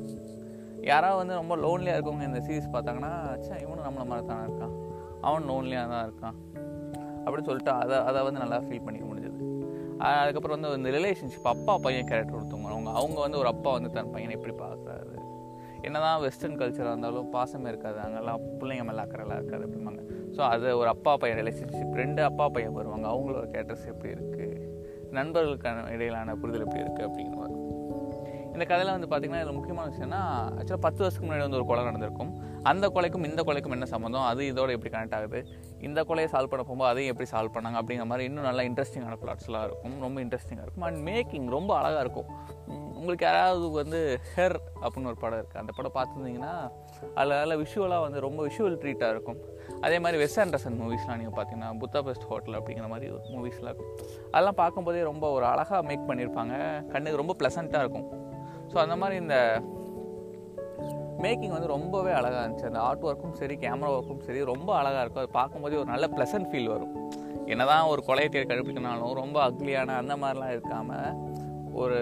யாராவது 0.90 1.20
வந்து 1.22 1.40
ரொம்ப 1.42 1.54
லோன்லியாக 1.66 1.98
இருக்கவங்க 1.98 2.26
இந்த 2.30 2.42
சீரீஸ் 2.48 2.74
பார்த்தாங்கன்னா 2.76 3.14
சே 3.46 3.56
இவனும் 3.66 3.88
நம்மளை 3.88 4.06
மாதிரி 4.12 4.28
தானே 4.32 4.44
இருக்கான். 4.48 4.76
அவன் 5.28 5.48
லோன்லியாக 5.52 5.90
தான் 5.94 6.06
இருக்கான். 6.08 6.38
அப்படின்னு 7.24 7.48
சொல்லிட்டு 7.50 7.74
அதை 7.82 7.98
அதை 8.10 8.20
வந்து 8.28 8.44
நல்லா 8.44 8.60
ஃபீல் 8.66 8.86
பண்ணிக்க 8.86 9.08
முடிஞ்சது. 9.10 9.38
அதுக்கப்புறம் 10.20 10.56
வந்து 10.58 10.70
இந்த 10.80 10.92
ரிலேஷன்ஷிப் 10.98 11.50
அப்பா 11.54 11.74
பையன் 11.86 12.08
கேரக்டர் 12.12 12.36
கொடுத்தவங்க 12.36 12.70
அவங்க 12.76 12.92
அவங்க 13.00 13.20
வந்து 13.26 13.40
ஒரு 13.42 13.50
அப்பா 13.54 13.72
வந்து 13.78 13.90
தன் 13.98 14.12
பையனை 14.14 14.36
எப்படி 14.38 14.54
பார்க்குறாரு? 14.62 15.16
என்னதான் 15.88 16.22
வெஸ்டர்ன் 16.26 16.58
கல்ச்சராக 16.62 16.94
இருந்தாலும் 16.94 17.28
பாசமே 17.36 17.68
இருக்காது 17.72 18.00
அங்கெல்லாம் 18.06 18.42
பிள்ளைங்க 18.60 18.84
மேலே 18.90 19.04
அக்கறைலாம் 19.06 19.40
இருக்காது 19.42 19.66
அப்படிம்பாங்க. 19.68 20.02
ஸோ 20.36 20.42
அது 20.54 20.78
ஒரு 20.78 20.90
அப்பா 20.96 21.12
பையன் 21.22 21.40
ரிலேஷன்ஷிப் 21.42 21.94
ரெண்டு 22.02 22.22
அப்பா 22.30 22.48
பையன் 22.56 22.78
வருவாங்க. 22.80 23.08
அவங்களோட 23.14 23.46
கேரக்டர்ஸ் 23.54 23.88
எப்படி 23.94 24.10
இருக்குது 24.16 24.59
நண்பர்களுக்கான 25.12 25.88
இடையிலான 25.92 26.36
புரிதல் 26.36 26.66
எப்படி 26.66 26.84
இருக்குது 26.84 27.08
அப்படிங்கிற 27.08 27.59
இந்த 28.60 28.68
கதையில் 28.72 28.94
வந்து 28.96 29.08
பார்த்திங்கன்னா 29.12 29.42
இதில் 29.42 29.56
முக்கியமான 29.58 29.90
விஷயம்னா 29.92 30.22
ஆக்சுவலாக 30.60 30.82
பத்து 30.86 31.00
வருஷத்துக்கு 31.02 31.28
முன்னாடி 31.28 31.44
வந்து 31.46 31.58
ஒரு 31.60 31.66
கொலை 31.70 31.84
நடந்திருக்கும். 31.90 32.32
அந்த 32.70 32.86
கொலைக்கும் 32.96 33.26
இந்த 33.30 33.42
கொலைக்கும் 33.48 33.76
என்ன 33.76 33.86
சம்மந்தம் 33.92 34.26
அது 34.30 34.42
இதோட 34.52 34.70
எப்படி 34.78 34.92
கனெக்ட் 34.96 35.16
ஆகுது? 35.18 35.40
இந்த 35.88 36.00
கொலையை 36.10 36.30
சால்வ் 36.34 36.52
பண்ண 36.52 36.64
போகும்போது 36.64 36.92
அதையும் 36.92 37.12
எப்படி 37.14 37.28
சால்வ் 37.34 37.54
பண்ணாங்க? 37.56 37.78
அப்படிங்கிற 37.82 38.08
மாதிரி 38.12 38.26
இன்னும் 38.30 38.48
நல்லா 38.50 38.64
இன்ட்ரெஸ்டிங்கான 38.70 39.18
பிளாட்ஸ்லாம் 39.22 39.66
இருக்கும். 39.68 39.96
ரொம்ப 40.06 40.18
இன்ட்ரெஸ்டிங்காக 40.26 40.66
இருக்கும். 40.66 40.86
அண்ட் 40.90 41.02
மேக்கிங் 41.10 41.48
ரொம்ப 41.58 41.72
அழகாக 41.78 42.04
இருக்கும். 42.06 42.30
உங்களுக்கு 43.00 43.26
யாராவது 43.26 43.66
வந்து 43.80 44.00
ஹெர் 44.36 44.58
அப்படின்னு 44.82 45.10
ஒரு 45.12 45.20
படம் 45.24 45.40
இருக்குது 45.42 45.62
அந்த 45.62 45.74
படம் 45.78 45.96
பார்த்துருந்தீங்கன்னா 45.98 46.54
அதில் 47.16 47.36
நல்ல 47.42 47.56
விஷுவலாக 47.64 48.02
வந்து 48.06 48.20
ரொம்ப 48.28 48.40
விஷுவல் 48.48 48.80
ட்ரீட்டாக 48.82 49.16
இருக்கும். 49.16 49.40
அதே 49.82 50.00
மாதிரி 50.06 50.20
வெஸ் 50.24 50.40
ஆண்டர்சன் 50.44 50.80
மூவிஸ்லாம் 50.84 51.20
நீங்கள் 51.22 51.38
பார்த்தீங்கன்னா 51.40 51.70
புத்தா 51.84 52.02
பெஸ்ட் 52.08 52.28
ஹோட்டல் 52.32 52.58
அப்படிங்கிற 52.60 52.88
மாதிரி 52.96 53.10
மூவிஸ்லாம் 53.36 53.72
இருக்கும். 53.72 53.94
அதெல்லாம் 54.32 54.60
பார்க்கும்போதே 54.64 55.04
ரொம்ப 55.12 55.28
ஒரு 55.38 55.48
அழகாக 55.54 55.82
மேக் 55.92 56.10
பண்ணியிருப்பாங்க. 56.10 56.56
கண்ணுக்கு 56.94 57.22
ரொம்ப 57.22 57.36
ப்ளசண்ட்டாக 57.42 57.86
இருக்கும். 57.86 58.28
ஸோ 58.72 58.78
அந்த 58.86 58.96
மாதிரி 59.02 59.18
இந்த 59.24 59.38
மேக்கிங் 61.24 61.56
வந்து 61.56 61.70
ரொம்பவே 61.76 62.12
அழகாக 62.18 62.42
இருந்துச்சு. 62.44 62.70
அந்த 62.72 62.82
ஆர்ட் 62.88 63.06
ஒர்க்கும் 63.08 63.38
சரி 63.40 63.56
கேமரா 63.64 63.90
ஒர்க்கும் 63.96 64.22
சரி 64.28 64.42
ரொம்ப 64.52 64.70
அழகாக 64.80 65.02
இருக்கும். 65.04 65.24
அது 65.24 65.38
பார்க்கும்போதே 65.40 65.80
ஒரு 65.82 65.90
நல்ல 65.94 66.08
ப்ளசன்ட் 66.18 66.50
ஃபீல் 66.52 66.70
வரும். 66.74 66.94
என்னதான் 67.54 67.90
ஒரு 67.94 68.02
கொலை 68.10 68.26
தேர் 68.34 68.48
கண்டுபிடிக்கனாலும் 68.50 69.18
ரொம்ப 69.22 69.38
அக்லியான 69.48 69.96
அந்த 70.02 70.16
மாதிரிலாம் 70.22 70.54
இருக்காமல் 70.56 71.18
ஒரு 71.82 72.00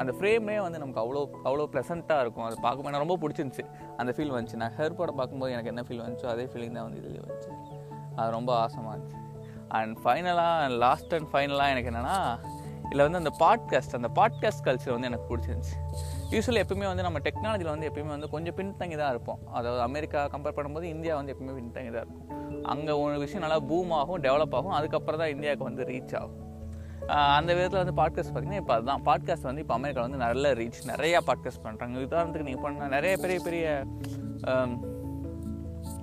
அந்த 0.00 0.12
ஃப்ரேம்லேயே 0.16 0.60
வந்து 0.64 0.80
நமக்கு 0.80 1.00
அவ்வளோ 1.02 1.22
அவ்வளோ 1.46 1.64
ப்ளசண்ட்டாக 1.74 2.24
இருக்கும். 2.24 2.46
அது 2.48 2.56
பார்க்கும்போது 2.64 2.92
எனக்கு 2.92 3.06
ரொம்ப 3.06 3.18
பிடிச்சிருந்துச்சி. 3.22 3.64
அந்த 4.00 4.10
ஃபீல் 4.16 4.34
வந்துச்சு. 4.34 4.58
நான் 4.62 4.76
ஹெர் 4.80 4.98
படம் 4.98 5.18
பார்க்கும்போது 5.20 5.54
எனக்கு 5.56 5.72
என்ன 5.72 5.84
ஃபீல் 5.86 6.02
வந்துச்சோ 6.04 6.28
அதே 6.34 6.44
ஃபீலிங் 6.52 6.76
தான் 6.78 6.86
வந்து 6.88 7.00
இதில் 7.02 7.24
வந்துச்சு. 7.26 7.50
அது 8.18 8.30
ரொம்ப 8.38 8.52
ஆசமாக 8.64 8.92
இருந்துச்சு. 8.94 9.18
அண்ட் 9.78 9.96
ஃபைனலாக 10.04 10.76
லாஸ்ட் 10.84 11.14
அண்ட் 11.18 11.30
ஃபைனலாக 11.32 11.72
எனக்கு 11.74 11.90
என்னென்னா 11.92 12.18
இல்லை 12.90 13.04
வந்து 13.06 13.20
அந்த 13.22 13.32
பாட்காஸ்ட் 13.44 13.96
அந்த 13.98 14.10
பாட்காஸ்ட் 14.18 14.64
கல்ச்சர் 14.66 14.94
வந்து 14.94 15.08
எனக்கு 15.10 15.26
பிடிச்சிருந்துச்சு. 15.30 15.76
யூஸ்வலி 16.34 16.60
எப்பவுமே 16.64 16.86
வந்து 16.90 17.06
நம்ம 17.06 17.18
டெக்னாலஜியில் 17.26 17.72
வந்து 17.74 17.88
எப்பயுமே 17.90 18.12
வந்து 18.16 18.30
கொஞ்சம் 18.34 18.56
பின்தங்கி 18.60 18.96
தான் 19.02 19.12
இருப்போம். 19.14 19.40
அதாவது 19.58 19.82
அமெரிக்கா 19.82 20.22
கம்பேர் 20.34 20.56
பண்ணும்போது 20.58 20.88
இந்தியா 20.94 21.14
வந்து 21.16 21.32
எப்பவுமே 21.34 21.54
பின்தங்கி 21.60 21.92
தான் 21.96 22.04
இருக்கும். 22.04 22.26
அங்கே 22.64 22.92
ஒரு 23.04 23.18
விஷயம் 23.18 23.44
நல்லா 23.46 23.60
பூம் 23.70 23.94
ஆகும் 24.00 24.22
டெவலப் 24.26 24.56
ஆகும் 24.60 24.76
அதுக்கப்புறம் 24.80 25.22
தான் 25.22 25.34
இந்தியாவுக்கு 25.36 25.68
வந்து 25.70 25.84
ரீச் 25.92 26.14
ஆகும். 26.20 26.44
அந்த 27.38 27.50
விதத்தில் 27.54 27.82
வந்து 27.82 27.96
பாட்காஸ்ட் 28.00 28.32
பார்த்தீங்கன்னா 28.32 28.62
இப்போ 28.62 28.74
அதுதான் 28.74 29.04
பாட்காஸ்ட் 29.04 29.48
வந்து 29.50 29.62
இப்போ 29.64 29.74
அமெரிக்கா 29.74 30.00
வந்து 30.00 30.20
நல்ல 30.24 30.52
ரீச் 30.52 30.80
நிறையா 30.92 31.18
பாட்காஸ்ட் 31.28 31.64
பண்ணுறாங்க 31.66 32.04
உதாரணத்துக்கு 32.08 32.48
நீங்கள் 32.50 32.64
பண்ண 32.64 32.88
நிறைய 32.96 33.16
பெரிய 33.16 33.38
பெரிய 33.46 33.66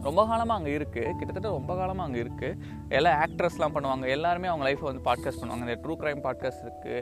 ரொம்ப 0.08 0.22
காலமாக 0.30 0.58
அங்கே 0.60 0.72
இருக்குது 0.78 1.14
கிட்டத்தட்ட 1.20 1.50
ரொம்ப 1.58 1.72
காலமாக 1.76 2.06
அங்கே 2.08 2.20
இருக்குது 2.24 2.58
எல்லா 2.98 3.12
ஆக்ட்ரஸ்லாம் 3.26 3.76
பண்ணுவாங்க. 3.76 4.06
எல்லாருமே 4.16 4.48
அவங்க 4.52 4.66
லைஃப்பை 4.68 4.88
வந்து 4.90 5.04
பாட்காஸ்ட் 5.10 5.42
பண்ணுவாங்க. 5.42 5.66
இந்த 5.68 5.78
ட்ரூ 5.84 5.94
க்ரைம் 6.02 6.22
பாட்காஸ்ட் 6.28 6.64
இருக்குது 6.66 6.98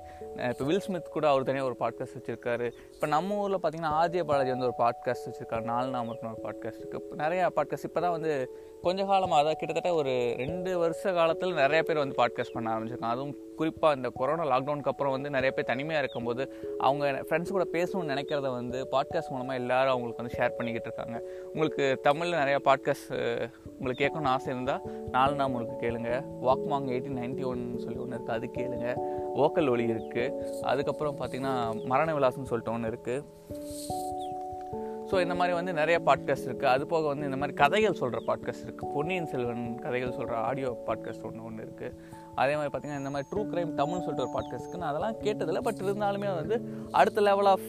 இப்போ 0.51 0.65
வில் 0.69 0.83
ஸ்மித் 0.85 1.15
கூட 1.15 1.27
அவர் 1.31 1.47
தனியாக 1.49 1.69
ஒரு 1.71 1.77
பாட்காஸ்ட் 1.83 2.17
வச்சுருக்காரு. 2.19 2.67
இப்போ 2.93 3.07
நம்ம 3.15 3.39
ஊரில் 3.43 3.61
பார்த்தீங்கன்னா 3.63 3.95
ஆர்ஜே 4.01 4.23
பாலாஜி 4.31 4.53
வந்து 4.55 4.69
ஒரு 4.69 4.77
பாட்காஸ்ட் 4.83 5.27
வச்சுருக்காரு. 5.29 5.65
நாலு 5.73 5.89
நாமக்குன்னு 5.97 6.33
ஒரு 6.35 6.43
பாட்காஸ்ட் 6.47 6.81
இருக்குது 6.83 7.21
நிறையா 7.23 7.47
பாட்காஸ்ட் 7.59 7.89
இப்போ 7.89 8.03
தான் 8.05 8.15
வந்து 8.17 8.33
கொஞ்ச 8.85 9.01
காலமாக 9.03 9.41
அதாவது 9.41 9.59
கிட்டத்தட்ட 9.59 9.97
ஒரு 9.97 10.13
ரெண்டு 10.37 10.77
வருஷ 10.77 11.11
காலத்தில் 11.13 11.53
நிறைய 11.53 11.83
பேர் 11.83 11.97
வந்து 11.97 12.17
பாட்காஸ்ட் 12.21 12.53
பண்ண 12.53 12.67
ஆரம்பிச்சிருக்காங்க. 12.73 13.11
அதுவும் 13.15 13.35
குறிப்பாக 13.55 13.95
இந்த 13.95 14.09
கொரோனா 14.09 14.43
லாக்டவுனுக்கு 14.43 14.91
அப்புறம் 14.91 15.11
வந்து 15.11 15.29
நிறைய 15.29 15.51
பேர் 15.51 15.65
தனிமையாக 15.65 16.03
இருக்கும்போது 16.03 16.43
அவங்க 16.77 17.11
ஃப்ரெண்ட்ஸ் 17.11 17.49
கூட 17.49 17.65
பேசணும்னு 17.71 18.13
நினைக்கிறத 18.13 18.51
வந்து 18.51 18.87
பாட்காஸ்ட் 18.91 19.29
மூலமாக 19.29 19.59
எல்லோரும் 19.59 19.93
அவங்களுக்கு 19.93 20.23
வந்து 20.23 20.37
ஷேர் 20.37 20.57
பண்ணிக்கிட்டு 20.57 20.89
இருக்காங்க. 20.89 21.19
உங்களுக்கு 21.53 21.99
தமிழில் 22.01 22.39
நிறையா 22.41 22.59
பாட்காஸ்ட் 22.69 23.13
உங்களுக்கு 23.77 24.03
கேட்கணும்னு 24.03 24.33
ஆசை 24.35 24.53
இருந்தால் 24.53 24.81
நாலு 25.09 25.35
நாள் 25.35 25.47
உங்களுக்கு 25.47 25.77
கேளுங்க. 25.85 26.11
வாக்மாங் 26.47 26.89
எயிட்டீன் 26.95 27.19
நைன்டி 27.21 27.45
ஒன் 27.45 27.63
சொல்லி 27.77 27.99
ஒன்று 27.99 28.17
இருக்குது 28.17 28.37
அது 28.37 28.49
கேளுங்க. 28.59 28.87
ஓக்கல் 29.35 29.69
ஒளி 29.69 29.85
இருக்குது 29.85 30.61
அதுக்கப்புறம் 30.61 31.17
பார்த்திங்கன்னா 31.19 31.85
மரண 31.85 32.13
விலாசம்னு 32.13 32.51
சொல்லிட்டு 32.51 32.75
ஒன்று 32.75 32.91
இருக்குது 32.91 33.23
ஸோ 35.13 35.21
இந்த 35.21 35.35
மாதிரி 35.35 35.55
வந்து 35.55 35.73
நிறைய 35.73 36.01
பாட்காஸ்ட் 36.05 36.45
இருக்குது 36.45 36.65
அது 36.65 36.87
போக 36.87 37.07
வந்து 37.07 37.25
இந்த 37.25 37.37
மாதிரி 37.37 37.57
கதைகள் 37.57 37.93
சொல்கிற 37.93 38.23
பாட்காஸ்ட் 38.27 38.65
இருக்குது 38.65 38.93
பொன்னியின் 38.93 39.25
செல்வன் 39.25 39.79
கதைகள் 39.79 40.11
சொல்கிற 40.11 40.35
ஆடியோ 40.35 40.83
பாட்காஸ்ட் 40.85 41.23
ஒன்று 41.23 41.43
ஒன்று 41.43 41.63
இருக்குது 41.65 41.91
அதே 42.35 42.55
மாதிரி 42.55 42.77
பார்த்தீங்கன்னா 42.77 42.97
இந்த 42.97 43.09
மாதிரி 43.09 43.29
ட்ரூ 43.31 43.43
கிரைம் 43.43 43.73
தமிழ்னு 43.73 44.03
சொல்லிட்டு 44.03 44.29
ஒரு 44.29 44.39
பாட்காஸ்ட் 44.39 44.59
இருக்குன்னு 44.59 44.85
அதெல்லாம் 44.85 45.13
கேட்டதில்லை. 45.13 45.61
பட் 45.61 45.75
இருந்தாலுமே 45.75 46.35
வந்து 46.35 46.61
அடுத்த 46.91 47.21
லெவல் 47.21 47.45
ஆஃப் 47.45 47.65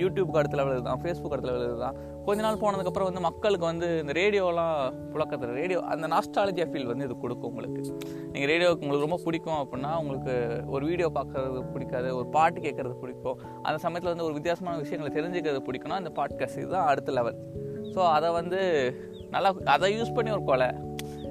யூடியூப்க்கு 0.00 0.40
அடுத்த 0.40 0.56
லெவலில் 0.58 0.78
இதுதான் 0.78 1.00
ஃபேஸ்புக் 1.02 1.34
அடுத்த 1.34 1.48
லெவல் 1.50 1.84
தான் 1.84 1.98
கொஞ்ச 2.26 2.40
நாள் 2.46 2.60
போனதுக்கப்புறம் 2.62 3.08
வந்து 3.08 3.22
மக்களுக்கு 3.26 3.66
வந்து 3.70 3.86
இந்த 4.02 4.12
ரேடியோலாம் 4.20 4.76
புழக்கத்தில் 5.12 5.54
ரேடியோ 5.60 5.78
அந்த 5.92 6.08
நாஸ்டாலஜியா 6.14 6.66
ஃபீல் 6.72 6.90
வந்து 6.90 7.06
இது 7.08 7.14
கொடுக்கும் 7.24 7.50
உங்களுக்கு. 7.52 7.82
நீங்கள் 8.32 8.50
ரேடியோவுக்கு 8.52 8.84
உங்களுக்கு 8.86 9.06
ரொம்ப 9.08 9.18
பிடிக்கும் 9.26 9.60
அப்படின்னா 9.62 9.92
உங்களுக்கு 10.02 10.34
ஒரு 10.74 10.84
வீடியோ 10.90 11.08
பார்க்குறது 11.18 11.62
பிடிக்காது 11.74 12.10
ஒரு 12.18 12.28
பாட்டு 12.36 12.60
கேட்குறது 12.66 12.94
பிடிக்கும். 13.02 13.38
அந்த 13.66 13.76
சமயத்தில் 13.86 14.12
வந்து 14.12 14.28
ஒரு 14.28 14.36
வித்தியாசமான 14.38 14.78
விஷயங்களை 14.84 15.12
தெரிஞ்சுக்கிறது 15.18 15.62
பிடிக்கும்னா 15.68 16.00
அந்த 16.02 16.12
பாட்காஸ்ட் 16.20 16.62
இதுதான் 16.62 16.88
அடுத்த 16.92 17.12
லெவல் 17.18 17.38
ஸோ 17.94 18.00
அதை 18.16 18.30
வந்து 18.40 18.60
நல்லா 19.30 19.50
அதை 19.74 19.88
யூஸ் 19.98 20.16
பண்ணி 20.16 20.30
ஒரு 20.36 20.44
கொலை. 20.50 20.70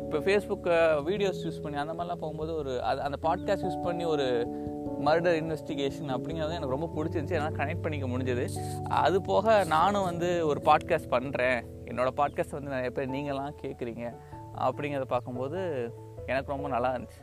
இப்போ 0.06 0.20
ஃபேஸ்புக்கை 0.26 0.78
வீடியோஸ் 1.10 1.44
யூஸ் 1.46 1.62
பண்ணி 1.64 1.78
அந்த 1.82 1.94
மாதிரிலாம் 1.94 2.22
போகும்போது 2.24 2.52
ஒரு 2.62 2.72
அது 2.90 3.00
அந்த 3.08 3.18
பாட்காஸ்ட் 3.26 3.66
யூஸ் 3.68 3.78
பண்ணி 3.86 4.06
ஒரு 4.06 4.26
மர்டர் 5.06 5.38
இன்வெஸ்டிகேஷன் 5.42 6.12
அப்படிங்கிறது 6.12 6.54
எனக்கு 6.54 6.76
ரொம்ப 6.78 6.90
பிடிச்சிருந்துச்சி. 6.96 7.32
என்னால் 7.32 7.52
கனெக்ட் 7.52 7.82
பண்ணிக்க 7.82 8.08
முடிஞ்சது. 8.08 8.50
அது 8.90 9.22
போக 9.22 9.64
நானும் 9.64 10.04
வந்து 10.04 10.48
ஒரு 10.48 10.62
பாட்காஸ்ட் 10.66 11.12
பண்ணுறேன் 11.12 11.64
என்னோடய 11.86 12.14
பாட்காஸ்ட் 12.18 12.52
வந்து 12.52 12.70
நிறைய 12.70 12.92
பேர் 12.92 13.10
நீங்களாம் 13.10 13.54
கேட்குறீங்க 13.62 14.16
அப்படிங்கிறத 14.58 15.06
பார்க்கும்போது 15.06 15.60
எனக்கு 16.26 16.52
ரொம்ப 16.52 16.68
நல்லா 16.68 16.94
இருந்துச்சு. 16.94 17.22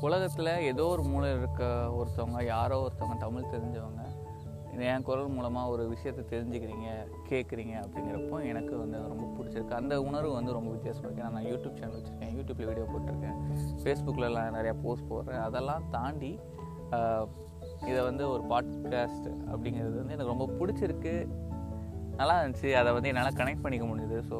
உலகத்தில் 0.00 0.46
ஏதோ 0.46 0.84
ஒரு 0.84 1.02
மூலையில் 1.02 1.38
இருக்க 1.38 1.64
ஒருத்தவங்க 1.64 2.44
யாரோ 2.44 2.76
ஒருத்தவங்க 2.76 3.16
தமிழ் 3.16 3.50
தெரிஞ்சவங்க 3.50 3.99
என் 4.88 5.04
குரல் 5.08 5.32
மூலமாக 5.36 5.72
ஒரு 5.72 5.82
விஷயத்தை 5.92 6.22
தெரிஞ்சுக்கிறீங்க 6.32 6.88
கேட்குறீங்க 7.30 7.74
அப்படிங்கிறப்போ 7.82 8.36
எனக்கு 8.50 8.74
வந்து 8.78 8.98
ரொம்ப 9.12 9.26
பிடிச்சிருக்கு. 9.36 9.78
அந்த 9.80 9.94
உணர்வு 10.02 10.32
வந்து 10.38 10.52
ரொம்ப 10.58 10.70
வித்தியாசமாக 10.76 11.08
இருக்குது 11.08 11.34
நான் 11.36 11.48
யூடியூப் 11.52 11.78
சேனல் 11.80 11.96
வச்சுருக்கேன். 11.98 12.32
யூடியூப்பில் 12.38 12.70
வீடியோ 12.70 12.86
போட்டிருக்கேன். 12.92 13.38
ஃபேஸ்புக்கில்லாம் 13.82 14.56
நிறையா 14.58 14.74
போஸ்ட் 14.84 15.10
போடுறேன். 15.12 15.42
அதெல்லாம் 15.48 15.84
தாண்டி 15.96 16.32
இதை 17.90 18.00
வந்து 18.08 18.24
ஒரு 18.30 18.42
பாட்காஸ்ட் 18.52 19.28
அப்படிங்கிறது 19.52 19.96
வந்து 20.00 20.16
எனக்கு 20.16 20.32
ரொம்ப 20.34 20.48
பிடிச்சிருக்கு. 20.60 21.14
நல்லா 22.20 22.34
இருந்துச்சு. 22.42 22.70
அதை 22.80 22.90
வந்து 22.92 23.10
என்னால் 23.12 23.38
கனெக்ட் 23.40 23.64
பண்ணிக்க 23.66 23.86
முடியுது 23.92 24.18
ஸோ 24.30 24.38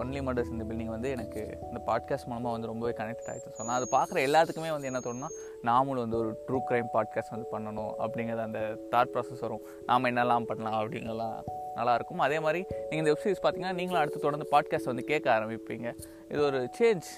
ஒன்லி 0.00 0.20
மர்டர்ஸ் 0.26 0.50
இந்த 0.50 0.64
பில்டிங் 0.64 0.92
வந்து 0.94 1.10
எனக்கு 1.10 1.58
இந்த 1.62 1.80
பாட்காஸ்ட் 1.86 2.26
மூலமாக 2.26 2.52
வந்து 2.54 2.66
ரொம்பவே 2.66 2.92
கனெக்ட் 2.92 3.28
ஆகிடுச்சு 3.30 3.56
ஸோ 3.58 3.64
நான் 3.64 3.76
அதை 3.76 3.88
பார்க்குற 3.98 4.18
எல்லாத்துக்குமே 4.28 4.70
வந்து 4.70 4.86
என்ன 4.86 4.98
தோணுன்னா 4.98 5.30
நாமளும் 5.62 6.04
வந்து 6.04 6.16
ஒரு 6.16 6.44
ட்ரூ 6.48 6.58
க்ரைம் 6.70 6.88
பாட்காஸ்ட் 6.94 7.30
வந்து 7.30 7.48
பண்ணணும் 7.52 7.92
அப்படிங்கிறது 7.98 8.38
அந்த 8.38 8.78
தாட் 8.90 9.12
ப்ராசஸ் 9.14 9.40
வரும். 9.40 9.60
நாம் 9.86 10.04
என்னெல்லாம் 10.04 10.44
பண்ணலாம் 10.44 10.78
அப்படிங்கலாம் 10.82 11.36
நல்லாயிருக்கும் 11.76 12.18
அதே 12.18 12.40
மாதிரி 12.40 12.66
நீங்கள் 12.90 13.02
இந்த 13.02 13.12
வெப்சீரிஸ் 13.12 13.42
பார்த்தீங்கன்னா 13.42 13.72
நீங்களும் 13.72 14.00
அடுத்து 14.00 14.20
தொடர்ந்து 14.20 14.48
பாட்காஸ்ட் 14.50 14.84
வந்து 14.84 15.04
கேட்க 15.04 15.40
ஆரம்பிப்பீங்க. 15.40 15.94
இது 16.28 16.42
ஒரு 16.44 16.70
சேஞ்ச் 16.78 17.10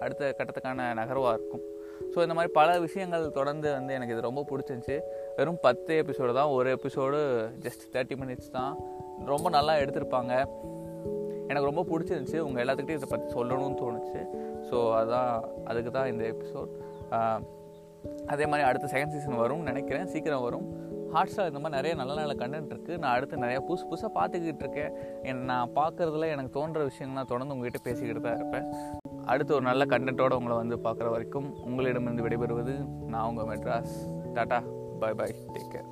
அடுத்த 0.00 0.34
கட்டத்துக்கான 0.38 0.94
நகர்வாக 0.94 1.32
இருக்கும். 1.32 1.62
ஸோ 2.14 2.22
இந்த 2.22 2.34
மாதிரி 2.34 2.52
பல 2.52 2.78
விஷயங்கள் 2.80 3.30
தொடர்ந்து 3.30 3.72
வந்து 3.72 3.94
எனக்கு 3.94 4.12
இது 4.12 4.20
ரொம்ப 4.20 4.44
பிடிச்சிருந்துச்சி. 4.50 4.98
வெறும் 5.36 5.58
பத்து 5.60 6.02
எபிசோடு 6.02 6.32
தான். 6.32 6.48
ஒரு 6.48 6.76
எபிசோடு 6.76 7.18
ஜஸ்ட் 7.66 7.84
தேர்ட்டி 7.92 8.16
மினிட்ஸ் 8.22 8.50
தான். 8.50 8.78
ரொம்ப 9.24 9.48
நல்லா 9.48 9.74
எடுத்திருப்பாங்க. 9.74 10.32
எனக்கு 11.48 11.68
ரொம்ப 11.70 11.84
பிடிச்சிருந்துச்சி. 11.90 12.38
உங்கள் 12.46 12.62
எல்லாத்துக்கிட்டையும் 12.64 13.02
இதை 13.02 13.10
பற்றி 13.12 13.28
சொல்லணும்னு 13.38 13.80
தோணுச்சு. 13.82 14.22
ஸோ 14.68 14.76
அதான் 15.00 15.30
அதுக்கு 15.70 15.92
தான் 15.98 16.10
இந்த 16.14 16.24
எபிசோட் 16.32 16.72
அதே 18.32 18.44
மாதிரி 18.50 18.64
அடுத்த 18.68 18.86
செகண்ட் 18.94 19.14
சீசன் 19.14 19.42
வரும்னு 19.42 19.68
நினைக்கிறேன். 19.70 20.08
சீக்கிரம் 20.14 20.44
வரும். 20.46 20.66
ஹாட் 21.14 21.30
ஸ்டார் 21.32 21.50
இந்த 21.50 21.60
மாதிரி 21.62 21.76
நிறைய 21.78 21.94
நல்ல 22.00 22.14
நல்ல 22.20 22.34
கண்டென்ட் 22.40 22.72
இருக்குது 22.74 23.00
நான் 23.02 23.14
அடுத்து 23.16 23.42
நிறையா 23.44 23.60
புதுசு 23.68 23.84
புதுசாக 23.90 24.10
பார்த்துக்கிட்டு 24.18 24.64
இருக்கேன். 24.64 24.92
என் 25.30 25.42
நான் 25.50 25.74
பார்க்குறதுல 25.78 26.28
எனக்கு 26.34 26.52
தோன்ற 26.58 26.82
விஷயங்கள்லாம் 26.90 27.30
தொடர்ந்து 27.32 27.54
உங்ககிட்ட 27.56 27.80
பேசிக்கிட்டு 27.88 28.24
தான் 28.26 28.38
இருப்பேன். 28.40 28.68
அடுத்து 29.32 29.54
ஒரு 29.58 29.64
நல்ல 29.70 29.84
கண்டென்ட்டோடு 29.94 30.38
உங்களை 30.40 30.56
வந்து 30.62 30.78
பார்க்குற 30.86 31.10
வரைக்கும் 31.16 31.48
உங்களிடமிருந்து 31.68 32.26
விடைபெறுவது 32.28 32.76
நான் 33.14 33.28
உங்கள் 33.32 33.50
Madras. 33.52 33.94
Tata 34.38 34.60
bye 35.04 35.12
bye. 35.20 35.30
Take 35.54 35.72
care 35.74 35.88